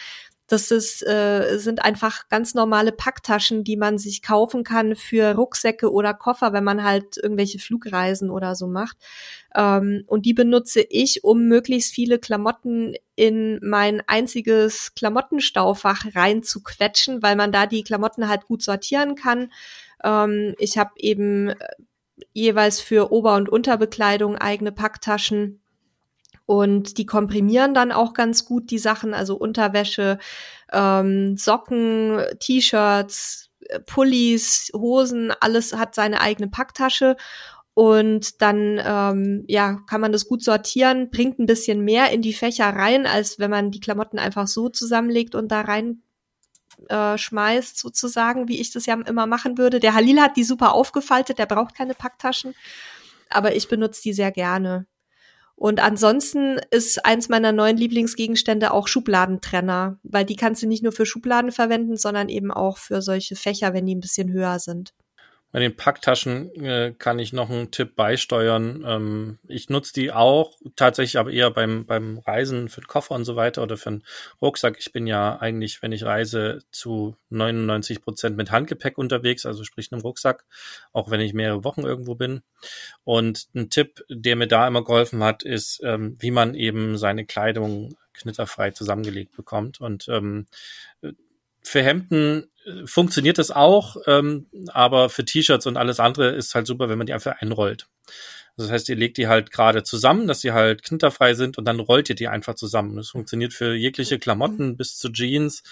[0.48, 5.92] Das ist, äh, sind einfach ganz normale Packtaschen, die man sich kaufen kann für Rucksäcke
[5.92, 8.96] oder Koffer, wenn man halt irgendwelche Flugreisen oder so macht.
[9.54, 17.36] Ähm, und die benutze ich, um möglichst viele Klamotten in mein einziges Klamottenstaufach reinzuquetschen, weil
[17.36, 19.52] man da die Klamotten halt gut sortieren kann.
[20.02, 21.56] Ähm, ich habe eben äh,
[22.32, 25.60] jeweils für Ober- und Unterbekleidung eigene Packtaschen
[26.48, 30.18] und die komprimieren dann auch ganz gut die Sachen, also Unterwäsche,
[30.72, 33.50] ähm, Socken, T-Shirts,
[33.84, 37.18] Pullis, Hosen, alles hat seine eigene Packtasche.
[37.74, 42.32] Und dann ähm, ja, kann man das gut sortieren, bringt ein bisschen mehr in die
[42.32, 46.02] Fächer rein, als wenn man die Klamotten einfach so zusammenlegt und da rein
[46.88, 49.80] äh, schmeißt, sozusagen, wie ich das ja immer machen würde.
[49.80, 52.54] Der Halil hat die super aufgefaltet, der braucht keine Packtaschen,
[53.28, 54.86] aber ich benutze die sehr gerne.
[55.58, 60.92] Und ansonsten ist eins meiner neuen Lieblingsgegenstände auch Schubladentrenner, weil die kannst du nicht nur
[60.92, 64.94] für Schubladen verwenden, sondern eben auch für solche Fächer, wenn die ein bisschen höher sind.
[65.50, 68.84] Bei den Packtaschen äh, kann ich noch einen Tipp beisteuern.
[68.86, 73.24] Ähm, ich nutze die auch tatsächlich, aber eher beim, beim Reisen für den Koffer und
[73.24, 74.04] so weiter oder für den
[74.42, 74.76] Rucksack.
[74.78, 79.90] Ich bin ja eigentlich, wenn ich reise, zu 99 Prozent mit Handgepäck unterwegs, also sprich
[79.90, 80.44] einem Rucksack,
[80.92, 82.42] auch wenn ich mehrere Wochen irgendwo bin.
[83.04, 87.24] Und ein Tipp, der mir da immer geholfen hat, ist, ähm, wie man eben seine
[87.24, 89.80] Kleidung knitterfrei zusammengelegt bekommt.
[89.80, 90.46] Und ähm,
[91.62, 96.66] für Hemden äh, funktioniert das auch, ähm, aber für T-Shirts und alles andere ist halt
[96.66, 97.88] super, wenn man die einfach einrollt.
[98.58, 101.78] Das heißt, ihr legt die halt gerade zusammen, dass sie halt knitterfrei sind und dann
[101.78, 102.96] rollt ihr die einfach zusammen.
[102.96, 105.62] Das funktioniert für jegliche Klamotten bis zu Jeans.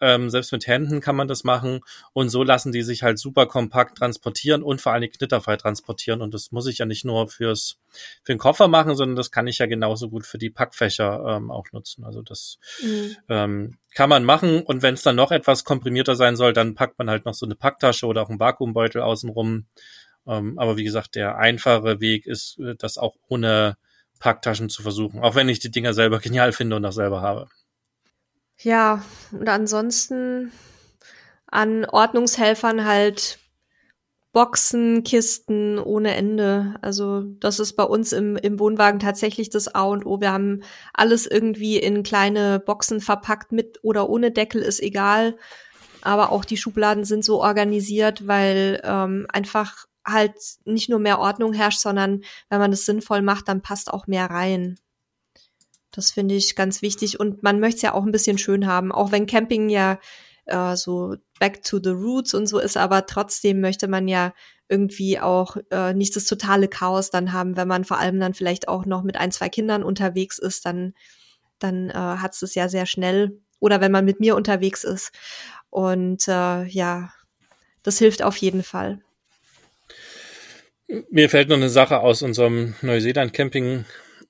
[0.00, 1.80] Ähm, selbst mit Händen kann man das machen.
[2.12, 6.20] Und so lassen die sich halt super kompakt transportieren und vor allem knitterfrei transportieren.
[6.20, 7.78] Und das muss ich ja nicht nur fürs,
[8.22, 11.50] für den Koffer machen, sondern das kann ich ja genauso gut für die Packfächer ähm,
[11.50, 12.04] auch nutzen.
[12.04, 13.16] Also das mhm.
[13.30, 14.60] ähm, kann man machen.
[14.62, 17.46] Und wenn es dann noch etwas komprimierter sein soll, dann packt man halt noch so
[17.46, 19.66] eine Packtasche oder auch einen Vakuumbeutel außenrum.
[20.26, 23.76] Ähm, aber wie gesagt, der einfache Weg ist, äh, das auch ohne
[24.18, 25.20] Packtaschen zu versuchen.
[25.20, 27.48] Auch wenn ich die Dinger selber genial finde und auch selber habe.
[28.58, 30.52] Ja, und ansonsten
[31.46, 33.38] an Ordnungshelfern halt
[34.32, 36.74] Boxen, Kisten ohne Ende.
[36.82, 40.20] Also das ist bei uns im, im Wohnwagen tatsächlich das A und O.
[40.20, 40.62] Wir haben
[40.92, 45.36] alles irgendwie in kleine Boxen verpackt, mit oder ohne Deckel, ist egal.
[46.02, 50.34] Aber auch die Schubladen sind so organisiert, weil ähm, einfach halt
[50.64, 54.26] nicht nur mehr Ordnung herrscht, sondern wenn man das sinnvoll macht, dann passt auch mehr
[54.26, 54.78] rein.
[55.90, 57.20] Das finde ich ganz wichtig.
[57.20, 59.98] Und man möchte es ja auch ein bisschen schön haben, auch wenn Camping ja
[60.46, 64.32] äh, so back to the roots und so ist, aber trotzdem möchte man ja
[64.68, 68.68] irgendwie auch äh, nicht das totale Chaos dann haben, wenn man vor allem dann vielleicht
[68.68, 70.94] auch noch mit ein, zwei Kindern unterwegs ist, dann,
[71.58, 73.40] dann äh, hat es ja sehr schnell.
[73.60, 75.12] Oder wenn man mit mir unterwegs ist.
[75.70, 77.10] Und äh, ja,
[77.82, 79.00] das hilft auf jeden Fall.
[81.10, 83.84] Mir fällt noch eine Sache aus unserem Neuseeland-Camping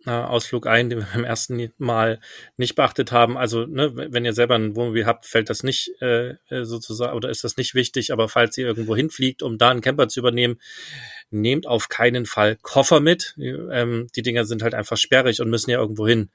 [0.06, 2.20] Ausflug ein, den wir beim ersten Mal
[2.58, 3.38] nicht beachtet haben.
[3.38, 7.42] Also, ne, wenn ihr selber ein Wohnmobil habt, fällt das nicht äh, sozusagen oder ist
[7.42, 10.60] das nicht wichtig, aber falls ihr irgendwo hinfliegt, um da einen Camper zu übernehmen,
[11.30, 13.34] nehmt auf keinen Fall Koffer mit.
[13.38, 16.30] Ähm, die Dinger sind halt einfach sperrig und müssen ja irgendwo hin.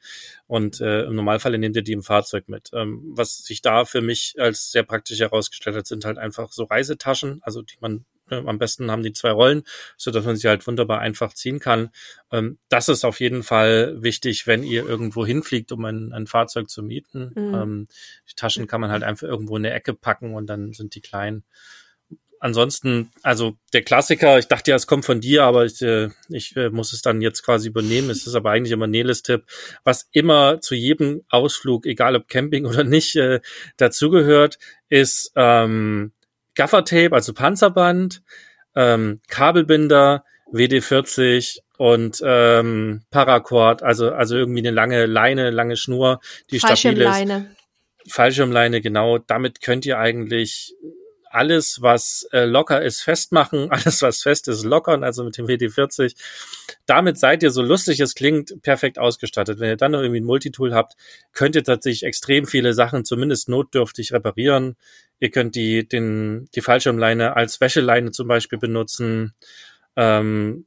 [0.47, 2.71] Und äh, im Normalfall nehmt ihr die im Fahrzeug mit.
[2.73, 6.63] Ähm, was sich da für mich als sehr praktisch herausgestellt hat, sind halt einfach so
[6.63, 9.63] Reisetaschen, also die man äh, am besten haben die zwei Rollen,
[9.97, 11.89] so dass man sie halt wunderbar einfach ziehen kann.
[12.31, 16.69] Ähm, das ist auf jeden Fall wichtig, wenn ihr irgendwo hinfliegt, um ein, ein Fahrzeug
[16.69, 17.31] zu mieten.
[17.35, 17.55] Mhm.
[17.55, 17.87] Ähm,
[18.29, 21.01] die Taschen kann man halt einfach irgendwo in der Ecke packen und dann sind die
[21.01, 21.43] klein.
[22.41, 26.55] Ansonsten, also der Klassiker, ich dachte ja, es kommt von dir, aber ich, äh, ich
[26.55, 28.09] äh, muss es dann jetzt quasi übernehmen.
[28.09, 29.43] Es ist aber eigentlich immer Neles Tipp,
[29.83, 33.41] was immer zu jedem Ausflug, egal ob Camping oder nicht, äh,
[33.75, 34.57] dazugehört,
[34.87, 36.13] ist ähm,
[36.55, 38.21] Gaffertape, also Panzerband,
[38.75, 46.19] ähm, Kabelbinder, WD-40 und ähm, Paracord, also also irgendwie eine lange Leine, lange Schnur,
[46.51, 47.07] die stabil ist.
[48.07, 49.17] Fallschirmleine, genau.
[49.19, 50.73] Damit könnt ihr eigentlich
[51.29, 56.15] alles, was äh, locker ist, festmachen, alles, was fest ist, lockern, also mit dem WD-40.
[56.85, 59.59] Damit seid ihr, so lustig es klingt, perfekt ausgestattet.
[59.59, 60.95] Wenn ihr dann noch irgendwie ein Multitool habt,
[61.33, 64.75] könnt ihr tatsächlich extrem viele Sachen zumindest notdürftig reparieren.
[65.19, 69.33] Ihr könnt die, den, die Fallschirmleine als Wäscheleine zum Beispiel benutzen.
[69.95, 70.65] Ähm,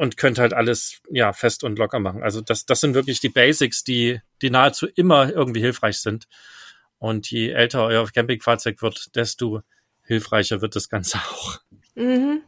[0.00, 2.22] und könnt halt alles ja fest und locker machen.
[2.22, 6.26] Also das, das sind wirklich die Basics, die, die nahezu immer irgendwie hilfreich sind.
[6.96, 9.60] Und je älter euer Campingfahrzeug wird, desto
[10.10, 11.58] hilfreicher wird das Ganze auch.
[11.94, 12.42] Mhm.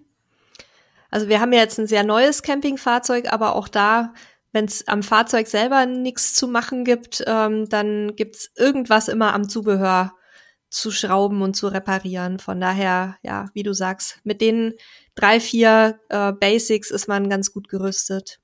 [1.10, 4.14] Also wir haben ja jetzt ein sehr neues Campingfahrzeug, aber auch da,
[4.50, 9.48] wenn es am Fahrzeug selber nichts zu machen gibt, ähm, dann gibt's irgendwas immer am
[9.48, 10.12] Zubehör
[10.70, 12.38] zu schrauben und zu reparieren.
[12.38, 14.74] Von daher, ja, wie du sagst, mit den
[15.14, 18.40] drei, vier äh, Basics ist man ganz gut gerüstet.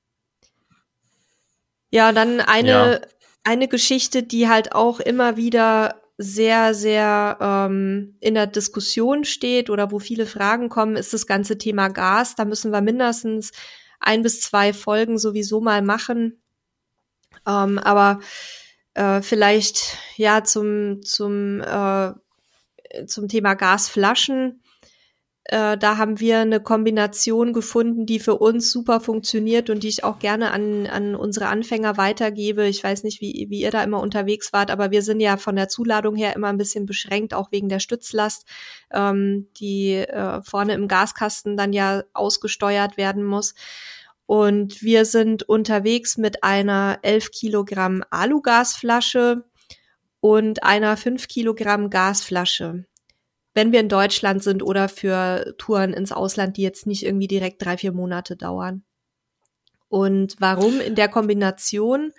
[1.91, 3.01] Ja, dann eine, ja.
[3.45, 9.93] eine Geschichte, die halt auch immer wieder sehr, sehr ähm, in der Diskussion steht oder
[9.93, 12.35] wo viele Fragen kommen, ist das ganze Thema Gas.
[12.35, 13.53] Da müssen wir mindestens
[14.01, 16.43] ein bis zwei Folgen sowieso mal machen.
[17.47, 18.19] Ähm, aber
[18.95, 22.13] äh, vielleicht ja zum, zum, äh,
[23.07, 24.61] zum Thema Gasflaschen.
[25.51, 30.05] Äh, da haben wir eine Kombination gefunden, die für uns super funktioniert und die ich
[30.05, 32.67] auch gerne an, an unsere Anfänger weitergebe.
[32.67, 35.57] Ich weiß nicht, wie, wie ihr da immer unterwegs wart, aber wir sind ja von
[35.57, 38.47] der Zuladung her immer ein bisschen beschränkt, auch wegen der Stützlast,
[38.93, 43.55] ähm, die äh, vorne im Gaskasten dann ja ausgesteuert werden muss.
[44.27, 49.45] Und wir sind unterwegs mit einer 11 Kilogramm Alugasflasche
[50.21, 52.85] und einer 5 Kilogramm Gasflasche
[53.55, 57.65] wenn wir in Deutschland sind oder für Touren ins Ausland, die jetzt nicht irgendwie direkt
[57.65, 58.85] drei, vier Monate dauern.
[59.89, 62.13] Und warum in der Kombination?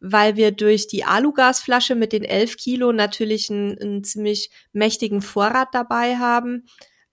[0.00, 5.68] Weil wir durch die Alugasflasche mit den elf Kilo natürlich einen, einen ziemlich mächtigen Vorrat
[5.72, 6.64] dabei haben.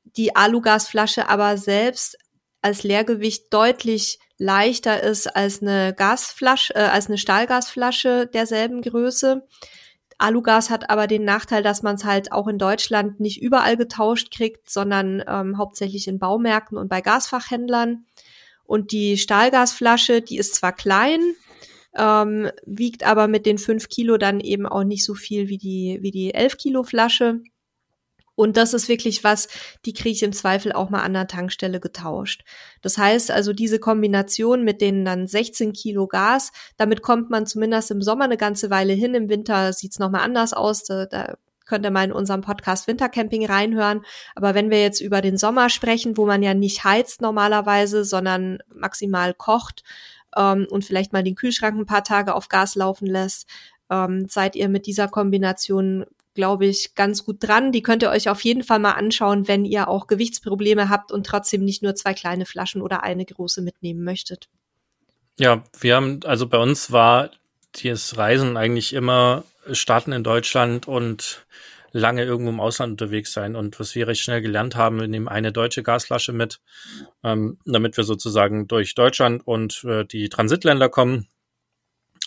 [0.03, 2.18] Die Alugasflasche aber selbst
[2.62, 9.47] als Leergewicht deutlich leichter ist als eine Gasflasche, äh, als eine Stahlgasflasche derselben Größe.
[10.18, 14.32] Alugas hat aber den Nachteil, dass man es halt auch in Deutschland nicht überall getauscht
[14.32, 18.05] kriegt, sondern ähm, hauptsächlich in Baumärkten und bei Gasfachhändlern.
[18.63, 21.22] Und die Stahlgasflasche, die ist zwar klein,
[21.95, 25.99] ähm, wiegt aber mit den fünf Kilo dann eben auch nicht so viel wie die,
[26.01, 27.41] wie die elf Kilo Flasche.
[28.38, 29.47] Und das ist wirklich was,
[29.85, 32.43] die kriege ich im Zweifel auch mal an der Tankstelle getauscht.
[32.83, 37.89] Das heißt also, diese Kombination mit den dann 16 Kilo Gas, damit kommt man zumindest
[37.89, 39.15] im Sommer eine ganze Weile hin.
[39.15, 40.83] Im Winter sieht's nochmal anders aus.
[40.83, 41.33] Da, da
[41.65, 44.05] könnt ihr mal in unserem Podcast Wintercamping reinhören.
[44.35, 48.59] Aber wenn wir jetzt über den Sommer sprechen, wo man ja nicht heizt normalerweise, sondern
[48.71, 49.81] maximal kocht
[50.35, 53.49] ähm, und vielleicht mal den Kühlschrank ein paar Tage auf Gas laufen lässt,
[53.89, 56.05] ähm, seid ihr mit dieser Kombination
[56.38, 57.71] glaube ich, ganz gut dran.
[57.71, 61.25] Die könnt ihr euch auf jeden Fall mal anschauen, wenn ihr auch Gewichtsprobleme habt und
[61.25, 64.47] trotzdem nicht nur zwei kleine Flaschen oder eine große mitnehmen möchtet.
[65.39, 67.31] Ja, wir haben, also bei uns war
[67.83, 71.45] das Reisen eigentlich immer starten in Deutschland und
[71.91, 73.55] lange irgendwo im Ausland unterwegs sein.
[73.55, 76.59] Und was wir recht schnell gelernt haben, wir nehmen eine deutsche Gasflasche mit,
[77.23, 81.27] ähm, damit wir sozusagen durch Deutschland und äh, die Transitländer kommen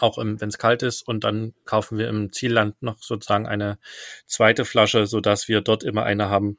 [0.03, 1.07] auch wenn es kalt ist.
[1.07, 3.79] Und dann kaufen wir im Zielland noch sozusagen eine
[4.27, 6.59] zweite Flasche, so dass wir dort immer eine haben,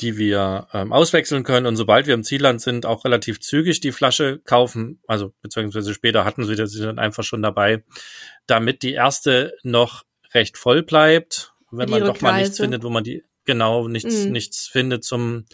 [0.00, 1.66] die wir ähm, auswechseln können.
[1.66, 6.24] Und sobald wir im Zielland sind, auch relativ zügig die Flasche kaufen, also beziehungsweise später
[6.24, 7.84] hatten sie sie dann einfach schon dabei,
[8.46, 13.04] damit die erste noch recht voll bleibt, wenn man doch mal nichts findet, wo man
[13.04, 14.32] die genau nichts mhm.
[14.32, 15.46] nichts findet zum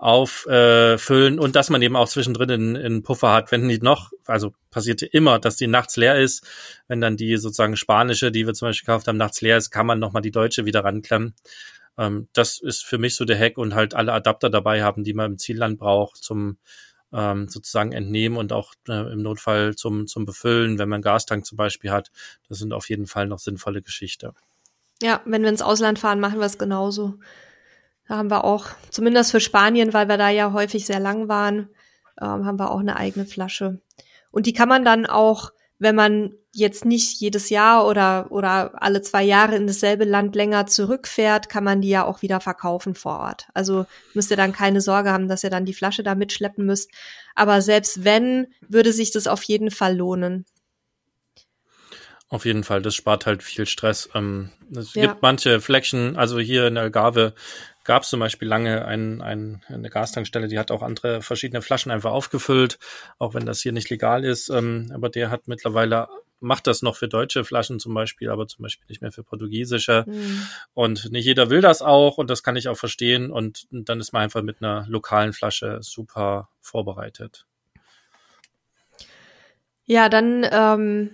[0.00, 4.12] auffüllen äh, und dass man eben auch zwischendrin einen, einen Puffer hat, wenn die noch,
[4.24, 6.46] also passierte immer, dass die nachts leer ist,
[6.88, 9.86] wenn dann die sozusagen spanische, die wir zum Beispiel gekauft haben, nachts leer ist, kann
[9.86, 11.34] man nochmal die deutsche wieder ranklemmen.
[11.98, 15.12] Ähm, das ist für mich so der Hack und halt alle Adapter dabei haben, die
[15.12, 16.56] man im Zielland braucht zum
[17.12, 21.44] ähm, sozusagen entnehmen und auch äh, im Notfall zum, zum Befüllen, wenn man einen Gastank
[21.44, 22.10] zum Beispiel hat.
[22.48, 24.32] Das sind auf jeden Fall noch sinnvolle Geschichte.
[25.02, 27.18] Ja, wenn wir ins Ausland fahren, machen wir es genauso.
[28.10, 31.68] Da haben wir auch, zumindest für Spanien, weil wir da ja häufig sehr lang waren,
[32.20, 33.80] ähm, haben wir auch eine eigene Flasche.
[34.32, 39.00] Und die kann man dann auch, wenn man jetzt nicht jedes Jahr oder, oder alle
[39.00, 43.20] zwei Jahre in dasselbe Land länger zurückfährt, kann man die ja auch wieder verkaufen vor
[43.20, 43.46] Ort.
[43.54, 46.90] Also müsst ihr dann keine Sorge haben, dass ihr dann die Flasche da mitschleppen müsst.
[47.36, 50.46] Aber selbst wenn, würde sich das auf jeden Fall lohnen.
[52.28, 54.08] Auf jeden Fall, das spart halt viel Stress.
[54.14, 55.06] Ähm, es ja.
[55.06, 57.34] gibt manche Flecken, also hier in Algarve
[57.90, 61.90] gab es zum Beispiel lange ein, ein, eine Gastankstelle, die hat auch andere verschiedene Flaschen
[61.90, 62.78] einfach aufgefüllt,
[63.18, 64.48] auch wenn das hier nicht legal ist.
[64.48, 66.06] Ähm, aber der hat mittlerweile
[66.38, 70.04] macht das noch für deutsche Flaschen zum Beispiel, aber zum Beispiel nicht mehr für portugiesische.
[70.06, 70.46] Mhm.
[70.72, 73.32] Und nicht jeder will das auch und das kann ich auch verstehen.
[73.32, 77.44] Und dann ist man einfach mit einer lokalen Flasche super vorbereitet.
[79.84, 81.10] Ja, dann ähm,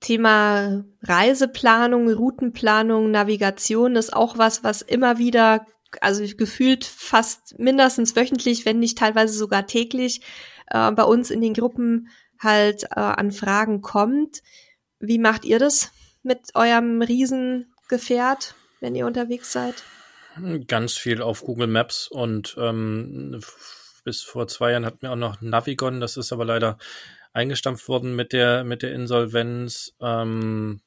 [0.00, 5.66] Thema Reiseplanung, Routenplanung, Navigation ist auch was, was immer wieder,
[6.00, 10.20] also gefühlt fast mindestens wöchentlich, wenn nicht teilweise sogar täglich,
[10.68, 12.08] äh, bei uns in den Gruppen
[12.40, 14.42] halt äh, an Fragen kommt.
[15.00, 15.90] Wie macht ihr das
[16.22, 19.82] mit eurem Riesengefährt, wenn ihr unterwegs seid?
[20.66, 23.40] Ganz viel auf Google Maps und ähm,
[24.04, 26.78] bis vor zwei Jahren hatten wir auch noch Navigon, das ist aber leider
[27.32, 29.94] eingestampft worden mit der, mit der Insolvenz.
[30.00, 30.80] Ähm,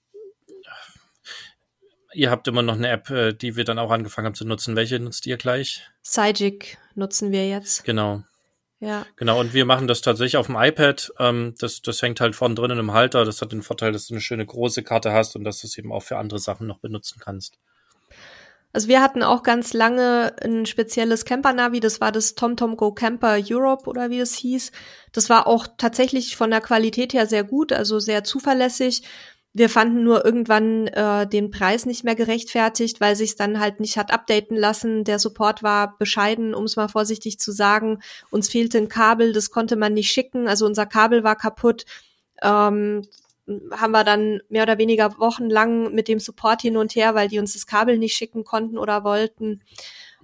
[2.17, 4.75] ihr habt immer noch eine App, äh, die wir dann auch angefangen haben zu nutzen.
[4.75, 5.87] Welche nutzt ihr gleich?
[6.03, 7.85] Cygic nutzen wir jetzt.
[7.85, 8.23] Genau.
[8.79, 9.05] Ja.
[9.15, 11.11] Genau, und wir machen das tatsächlich auf dem iPad.
[11.19, 13.23] Ähm, das, das hängt halt vorne drin in einem Halter.
[13.23, 15.77] Das hat den Vorteil, dass du eine schöne große Karte hast und dass du es
[15.77, 17.57] eben auch für andere Sachen noch benutzen kannst.
[18.73, 23.37] Also wir hatten auch ganz lange ein spezielles Camper-Navi, das war das TomTom Go Camper
[23.49, 24.71] Europe oder wie es hieß.
[25.13, 29.01] Das war auch tatsächlich von der Qualität her sehr gut, also sehr zuverlässig.
[29.53, 33.97] Wir fanden nur irgendwann äh, den Preis nicht mehr gerechtfertigt, weil sich dann halt nicht
[33.97, 35.03] hat updaten lassen.
[35.03, 37.99] Der Support war bescheiden, um es mal vorsichtig zu sagen.
[38.29, 40.47] Uns fehlte ein Kabel, das konnte man nicht schicken.
[40.47, 41.85] Also unser Kabel war kaputt.
[42.43, 43.01] Ähm,
[43.71, 47.39] haben wir dann mehr oder weniger wochenlang mit dem Support hin und her, weil die
[47.39, 49.61] uns das Kabel nicht schicken konnten oder wollten.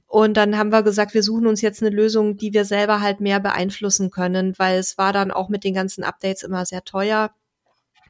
[0.08, 3.20] Und dann haben wir gesagt, wir suchen uns jetzt eine Lösung, die wir selber halt
[3.20, 7.32] mehr beeinflussen können, weil es war dann auch mit den ganzen Updates immer sehr teuer.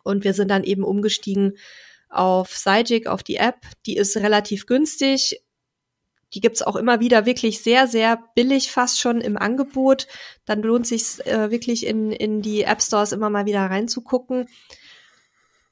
[0.04, 1.58] Und wir sind dann eben umgestiegen
[2.10, 3.58] auf Sygic, auf die App.
[3.86, 5.42] Die ist relativ günstig.
[6.34, 10.08] Die gibt's auch immer wieder wirklich sehr, sehr billig fast schon im Angebot.
[10.46, 14.48] Dann lohnt sich äh, wirklich in, in die App Stores immer mal wieder reinzugucken.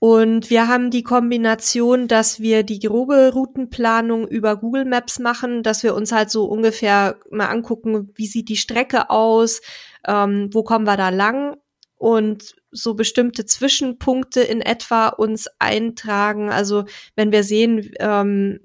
[0.03, 5.83] Und wir haben die Kombination, dass wir die grobe Routenplanung über Google Maps machen, dass
[5.83, 9.61] wir uns halt so ungefähr mal angucken, wie sieht die Strecke aus,
[10.07, 11.55] ähm, wo kommen wir da lang
[12.01, 16.49] und so bestimmte Zwischenpunkte in etwa uns eintragen.
[16.49, 16.85] Also
[17.15, 18.59] wenn wir sehen, ähm,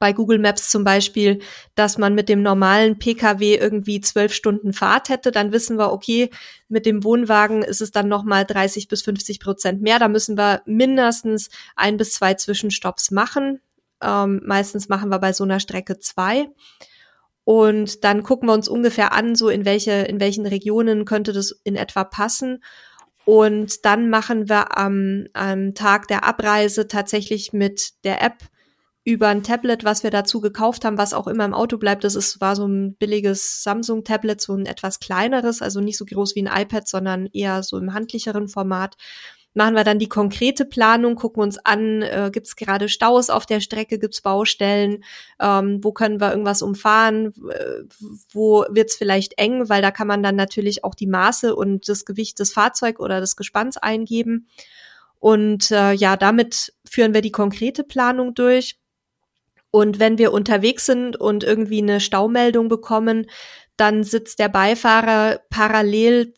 [0.00, 1.40] bei Google Maps zum Beispiel,
[1.76, 6.30] dass man mit dem normalen Pkw irgendwie zwölf Stunden Fahrt hätte, dann wissen wir, okay,
[6.68, 10.00] mit dem Wohnwagen ist es dann nochmal 30 bis 50 Prozent mehr.
[10.00, 13.60] Da müssen wir mindestens ein bis zwei Zwischenstopps machen.
[14.02, 16.48] Ähm, meistens machen wir bei so einer Strecke zwei.
[17.50, 21.50] Und dann gucken wir uns ungefähr an, so in welche, in welchen Regionen könnte das
[21.64, 22.62] in etwa passen.
[23.24, 28.36] Und dann machen wir am, am Tag der Abreise tatsächlich mit der App
[29.02, 32.04] über ein Tablet, was wir dazu gekauft haben, was auch immer im Auto bleibt.
[32.04, 36.36] Das ist, war so ein billiges Samsung-Tablet, so ein etwas kleineres, also nicht so groß
[36.36, 38.94] wie ein iPad, sondern eher so im handlicheren Format
[39.54, 43.46] machen wir dann die konkrete Planung, gucken uns an, äh, gibt es gerade Staus auf
[43.46, 45.04] der Strecke, gibt es Baustellen,
[45.40, 47.82] ähm, wo können wir irgendwas umfahren, äh,
[48.32, 51.88] wo wird es vielleicht eng, weil da kann man dann natürlich auch die Maße und
[51.88, 54.48] das Gewicht des Fahrzeugs oder des Gespanns eingeben.
[55.18, 58.78] Und äh, ja, damit führen wir die konkrete Planung durch.
[59.70, 63.26] Und wenn wir unterwegs sind und irgendwie eine Staumeldung bekommen,
[63.76, 66.34] dann sitzt der Beifahrer parallel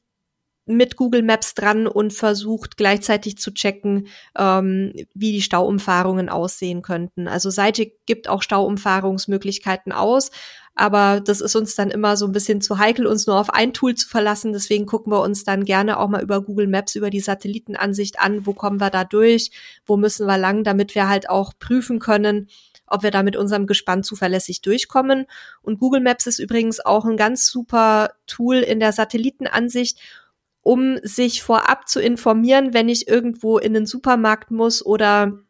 [0.76, 7.28] mit Google Maps dran und versucht gleichzeitig zu checken, ähm, wie die Stauumfahrungen aussehen könnten.
[7.28, 10.30] Also Seite gibt auch Stauumfahrungsmöglichkeiten aus,
[10.74, 13.74] aber das ist uns dann immer so ein bisschen zu heikel, uns nur auf ein
[13.74, 14.52] Tool zu verlassen.
[14.52, 18.46] Deswegen gucken wir uns dann gerne auch mal über Google Maps, über die Satellitenansicht an,
[18.46, 19.50] wo kommen wir da durch,
[19.84, 22.48] wo müssen wir lang, damit wir halt auch prüfen können,
[22.86, 25.26] ob wir da mit unserem Gespann zuverlässig durchkommen.
[25.60, 29.98] Und Google Maps ist übrigens auch ein ganz super Tool in der Satellitenansicht,
[30.62, 35.42] um sich vorab zu informieren, wenn ich irgendwo in den Supermarkt muss oder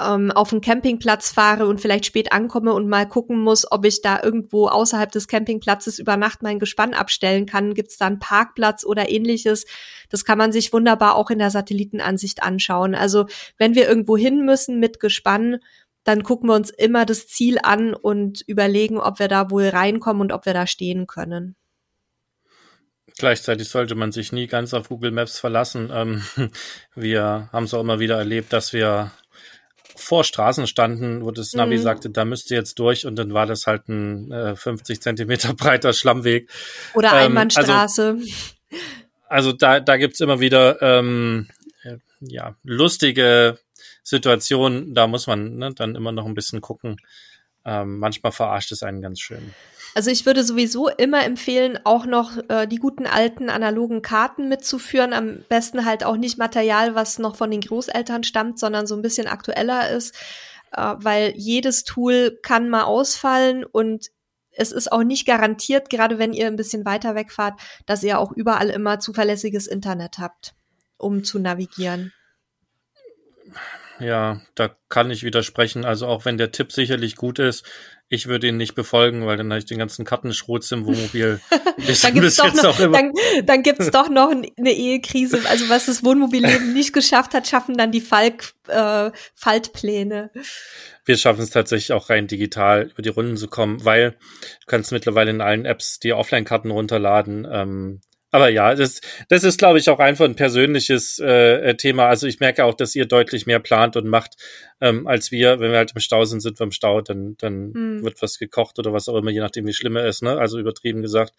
[0.00, 4.02] ähm, auf einen Campingplatz fahre und vielleicht spät ankomme und mal gucken muss, ob ich
[4.02, 7.74] da irgendwo außerhalb des Campingplatzes über Nacht mein Gespann abstellen kann.
[7.74, 9.66] Gibt es da einen Parkplatz oder ähnliches?
[10.10, 12.94] Das kann man sich wunderbar auch in der Satellitenansicht anschauen.
[12.94, 13.26] Also
[13.58, 15.58] wenn wir irgendwo hin müssen mit Gespann,
[16.04, 20.22] dann gucken wir uns immer das Ziel an und überlegen, ob wir da wohl reinkommen
[20.22, 21.56] und ob wir da stehen können.
[23.18, 25.90] Gleichzeitig sollte man sich nie ganz auf Google Maps verlassen.
[25.92, 26.22] Ähm,
[26.94, 29.12] wir haben es auch immer wieder erlebt, dass wir
[29.94, 31.82] vor Straßen standen, wo das Navi mhm.
[31.82, 35.54] sagte, da müsst ihr jetzt durch und dann war das halt ein äh, 50 Zentimeter
[35.54, 36.50] breiter Schlammweg.
[36.94, 38.18] Oder ähm, Einbahnstraße.
[38.18, 38.26] Also,
[39.28, 41.48] also da, da gibt's immer wieder ähm,
[41.82, 43.58] äh, ja, lustige
[44.02, 46.98] Situationen, da muss man ne, dann immer noch ein bisschen gucken.
[47.64, 49.54] Ähm, manchmal verarscht es einen ganz schön.
[49.96, 55.14] Also ich würde sowieso immer empfehlen, auch noch äh, die guten alten analogen Karten mitzuführen.
[55.14, 59.00] Am besten halt auch nicht Material, was noch von den Großeltern stammt, sondern so ein
[59.00, 60.14] bisschen aktueller ist,
[60.72, 64.08] äh, weil jedes Tool kann mal ausfallen und
[64.50, 68.32] es ist auch nicht garantiert, gerade wenn ihr ein bisschen weiter wegfahrt, dass ihr auch
[68.32, 70.54] überall immer zuverlässiges Internet habt,
[70.98, 72.12] um zu navigieren.
[73.98, 75.84] Ja, da kann ich widersprechen.
[75.84, 77.64] Also auch wenn der Tipp sicherlich gut ist,
[78.08, 81.40] ich würde ihn nicht befolgen, weil dann habe ich den ganzen Kartenschrotz im Wohnmobil.
[82.02, 83.12] dann gibt's doch noch, dann,
[83.44, 85.40] dann gibt's doch noch eine Ehekrise.
[85.48, 90.30] Also was das Wohnmobilleben nicht geschafft hat, schaffen dann die Falk, äh, Faltpläne.
[91.04, 94.92] Wir schaffen es tatsächlich auch rein digital über die Runden zu kommen, weil du kannst
[94.92, 97.46] mittlerweile in allen Apps die Offline-Karten runterladen.
[97.50, 98.00] Ähm,
[98.32, 102.08] aber ja, das, das ist, glaube ich, auch einfach ein persönliches äh, Thema.
[102.08, 104.34] Also ich merke auch, dass ihr deutlich mehr plant und macht
[104.80, 105.60] ähm, als wir.
[105.60, 108.04] Wenn wir halt im Stau sind, sind wir im Stau, dann, dann hm.
[108.04, 110.38] wird was gekocht oder was auch immer, je nachdem, wie schlimm er ist, ne?
[110.38, 111.34] Also übertrieben gesagt.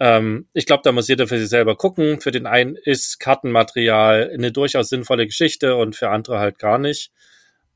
[0.00, 2.20] Ähm, ich glaube, da muss jeder für sich selber gucken.
[2.20, 7.12] Für den einen ist Kartenmaterial eine durchaus sinnvolle Geschichte und für andere halt gar nicht.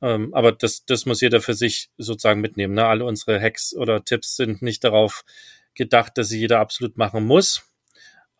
[0.02, 2.74] Ähm, aber das, das muss jeder für sich sozusagen mitnehmen.
[2.74, 2.84] Ne?
[2.84, 5.24] Alle unsere Hacks oder Tipps sind nicht darauf
[5.74, 7.69] gedacht, dass sie jeder absolut machen muss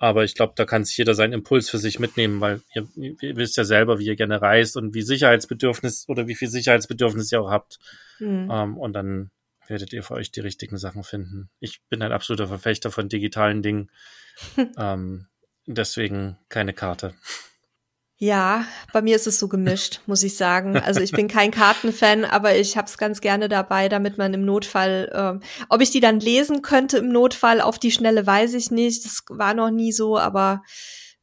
[0.03, 3.37] Aber ich glaube, da kann sich jeder seinen Impuls für sich mitnehmen, weil ihr, ihr,
[3.37, 7.43] wisst ja selber, wie ihr gerne reist und wie Sicherheitsbedürfnis oder wie viel Sicherheitsbedürfnis ihr
[7.43, 7.79] auch habt.
[8.19, 8.49] Mhm.
[8.51, 9.31] Ähm, und dann
[9.69, 11.51] werdet ihr für euch die richtigen Sachen finden.
[11.61, 13.91] Ich bin ein absoluter Verfechter von digitalen Dingen.
[14.79, 15.27] ähm,
[15.67, 17.15] deswegen keine Karte.
[18.23, 20.77] Ja, bei mir ist es so gemischt, muss ich sagen.
[20.77, 24.45] Also ich bin kein Kartenfan, aber ich habe es ganz gerne dabei, damit man im
[24.45, 25.41] Notfall, ähm,
[25.71, 29.07] ob ich die dann lesen könnte im Notfall auf die Schnelle, weiß ich nicht.
[29.07, 30.63] Das war noch nie so, aber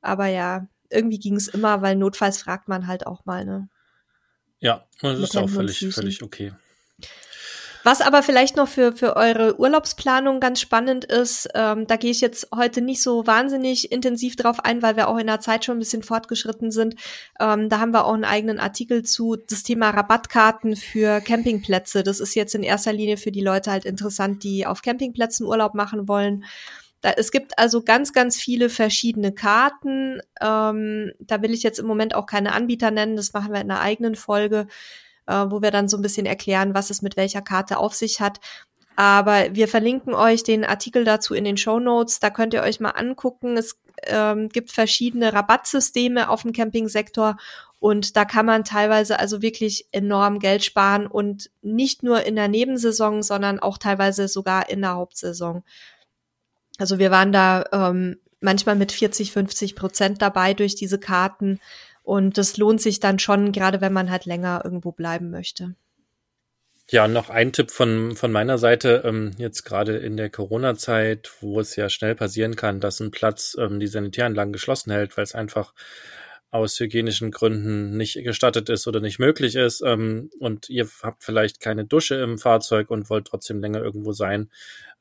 [0.01, 3.45] aber ja, irgendwie ging es immer, weil notfalls fragt man halt auch mal.
[3.45, 3.69] Ne?
[4.59, 6.51] Ja, das ist auch völlig völlig okay.
[7.87, 12.19] Was aber vielleicht noch für, für eure Urlaubsplanung ganz spannend ist, ähm, da gehe ich
[12.19, 15.77] jetzt heute nicht so wahnsinnig intensiv drauf ein, weil wir auch in der Zeit schon
[15.77, 16.95] ein bisschen fortgeschritten sind.
[17.39, 22.03] Ähm, da haben wir auch einen eigenen Artikel zu das Thema Rabattkarten für Campingplätze.
[22.03, 25.73] Das ist jetzt in erster Linie für die Leute halt interessant, die auf Campingplätzen Urlaub
[25.73, 26.43] machen wollen.
[26.99, 30.19] Da, es gibt also ganz, ganz viele verschiedene Karten.
[30.41, 33.71] Ähm, da will ich jetzt im Moment auch keine Anbieter nennen, das machen wir in
[33.71, 34.67] einer eigenen Folge
[35.27, 38.19] äh, wo wir dann so ein bisschen erklären, was es mit welcher Karte auf sich
[38.19, 38.39] hat.
[38.95, 42.19] Aber wir verlinken euch den Artikel dazu in den Show Notes.
[42.19, 43.55] Da könnt ihr euch mal angucken.
[43.55, 47.37] Es ähm, gibt verschiedene Rabattsysteme auf dem Campingsektor
[47.79, 52.47] und da kann man teilweise also wirklich enorm Geld sparen und nicht nur in der
[52.47, 55.63] Nebensaison, sondern auch teilweise sogar in der Hauptsaison.
[56.79, 61.59] Also wir waren da ähm, manchmal mit 40, 50 Prozent dabei durch diese Karten.
[62.07, 65.75] Und das lohnt sich dann schon, gerade wenn man halt länger irgendwo bleiben möchte.
[66.89, 71.59] Ja, noch ein Tipp von, von meiner Seite, ähm, jetzt gerade in der Corona-Zeit, wo
[71.59, 75.35] es ja schnell passieren kann, dass ein Platz ähm, die Sanitäranlagen geschlossen hält, weil es
[75.35, 75.73] einfach
[76.49, 81.59] aus hygienischen Gründen nicht gestattet ist oder nicht möglich ist ähm, und ihr habt vielleicht
[81.59, 84.49] keine Dusche im Fahrzeug und wollt trotzdem länger irgendwo sein,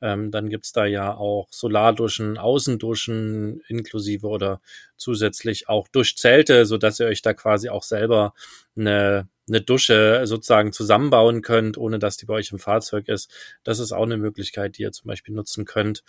[0.01, 4.61] ähm, dann gibt's da ja auch Solarduschen, Außenduschen inklusive oder
[4.97, 8.33] zusätzlich auch Duschzelte, so dass ihr euch da quasi auch selber
[8.77, 13.31] eine, eine Dusche sozusagen zusammenbauen könnt, ohne dass die bei euch im Fahrzeug ist.
[13.63, 16.03] Das ist auch eine Möglichkeit, die ihr zum Beispiel nutzen könnt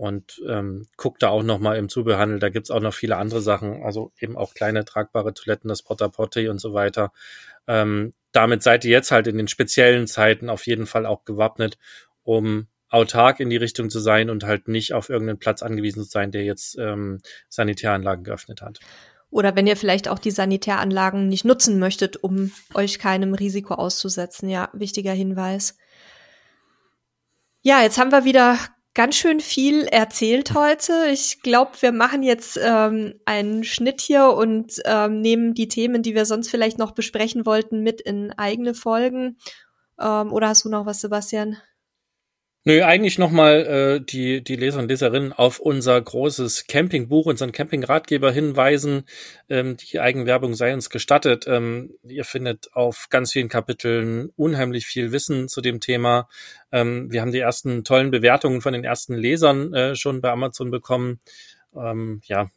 [0.00, 2.38] und ähm, guckt da auch noch mal im Zubehörhandel.
[2.38, 6.08] Da gibt's auch noch viele andere Sachen, also eben auch kleine tragbare Toiletten, das Porta
[6.08, 7.12] Potty und so weiter.
[7.68, 11.76] Ähm, damit seid ihr jetzt halt in den speziellen Zeiten auf jeden Fall auch gewappnet,
[12.22, 16.08] um autark in die Richtung zu sein und halt nicht auf irgendeinen Platz angewiesen zu
[16.08, 17.20] sein, der jetzt ähm,
[17.50, 18.80] Sanitäranlagen geöffnet hat.
[19.28, 24.48] Oder wenn ihr vielleicht auch die Sanitäranlagen nicht nutzen möchtet, um euch keinem Risiko auszusetzen.
[24.48, 25.76] Ja, wichtiger Hinweis.
[27.60, 28.56] Ja, jetzt haben wir wieder
[28.94, 31.06] ganz schön viel erzählt heute.
[31.12, 36.14] Ich glaube, wir machen jetzt ähm, einen Schnitt hier und ähm, nehmen die Themen, die
[36.14, 39.38] wir sonst vielleicht noch besprechen wollten, mit in eigene Folgen.
[40.00, 41.56] Ähm, oder hast du noch was, Sebastian?
[42.64, 48.30] Nö, eigentlich nochmal äh, die, die Leser und Leserinnen auf unser großes Campingbuch, unseren Campingratgeber
[48.30, 49.04] hinweisen.
[49.48, 51.46] Ähm, die Eigenwerbung sei uns gestattet.
[51.48, 56.28] Ähm, ihr findet auf ganz vielen Kapiteln unheimlich viel Wissen zu dem Thema.
[56.70, 60.70] Ähm, wir haben die ersten tollen Bewertungen von den ersten Lesern äh, schon bei Amazon
[60.70, 61.20] bekommen.
[61.74, 62.50] Ähm, ja,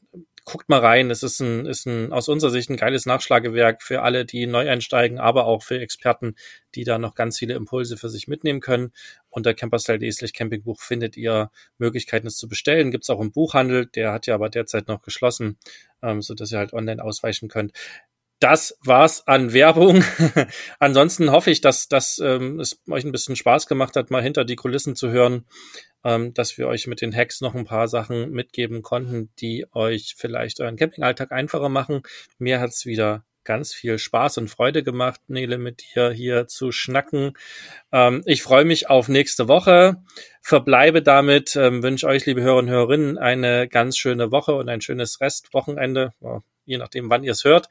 [0.45, 1.09] guckt mal rein.
[1.11, 4.69] Es ist ein, ist ein aus unserer Sicht ein geiles Nachschlagewerk für alle, die neu
[4.69, 6.35] einsteigen, aber auch für Experten,
[6.75, 8.91] die da noch ganz viele Impulse für sich mitnehmen können.
[9.33, 12.91] Unter camperstyle.de slash campingbuch findet ihr Möglichkeiten, es zu bestellen.
[12.91, 15.57] Gibt es auch im Buchhandel, der hat ja aber derzeit noch geschlossen,
[16.01, 17.73] ähm, so dass ihr halt online ausweichen könnt
[18.43, 20.03] das war's an Werbung.
[20.79, 24.43] Ansonsten hoffe ich, dass, dass ähm, es euch ein bisschen Spaß gemacht hat, mal hinter
[24.43, 25.45] die Kulissen zu hören,
[26.03, 30.15] ähm, dass wir euch mit den Hacks noch ein paar Sachen mitgeben konnten, die euch
[30.17, 32.01] vielleicht euren Campingalltag einfacher machen.
[32.37, 37.33] Mir hat's wieder ganz viel Spaß und Freude gemacht, Nele, mit dir hier zu schnacken.
[37.91, 39.97] Ähm, ich freue mich auf nächste Woche.
[40.41, 44.81] Verbleibe damit, ähm, wünsche euch, liebe Hörer und Hörerinnen, eine ganz schöne Woche und ein
[44.81, 46.13] schönes Restwochenende,
[46.65, 47.69] je nachdem, wann ihr es hört.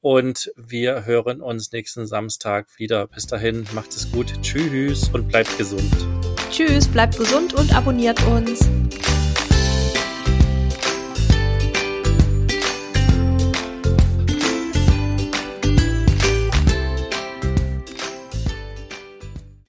[0.00, 3.08] Und wir hören uns nächsten Samstag wieder.
[3.08, 4.32] Bis dahin, macht es gut.
[4.42, 5.92] Tschüss und bleibt gesund.
[6.50, 8.68] Tschüss, bleibt gesund und abonniert uns.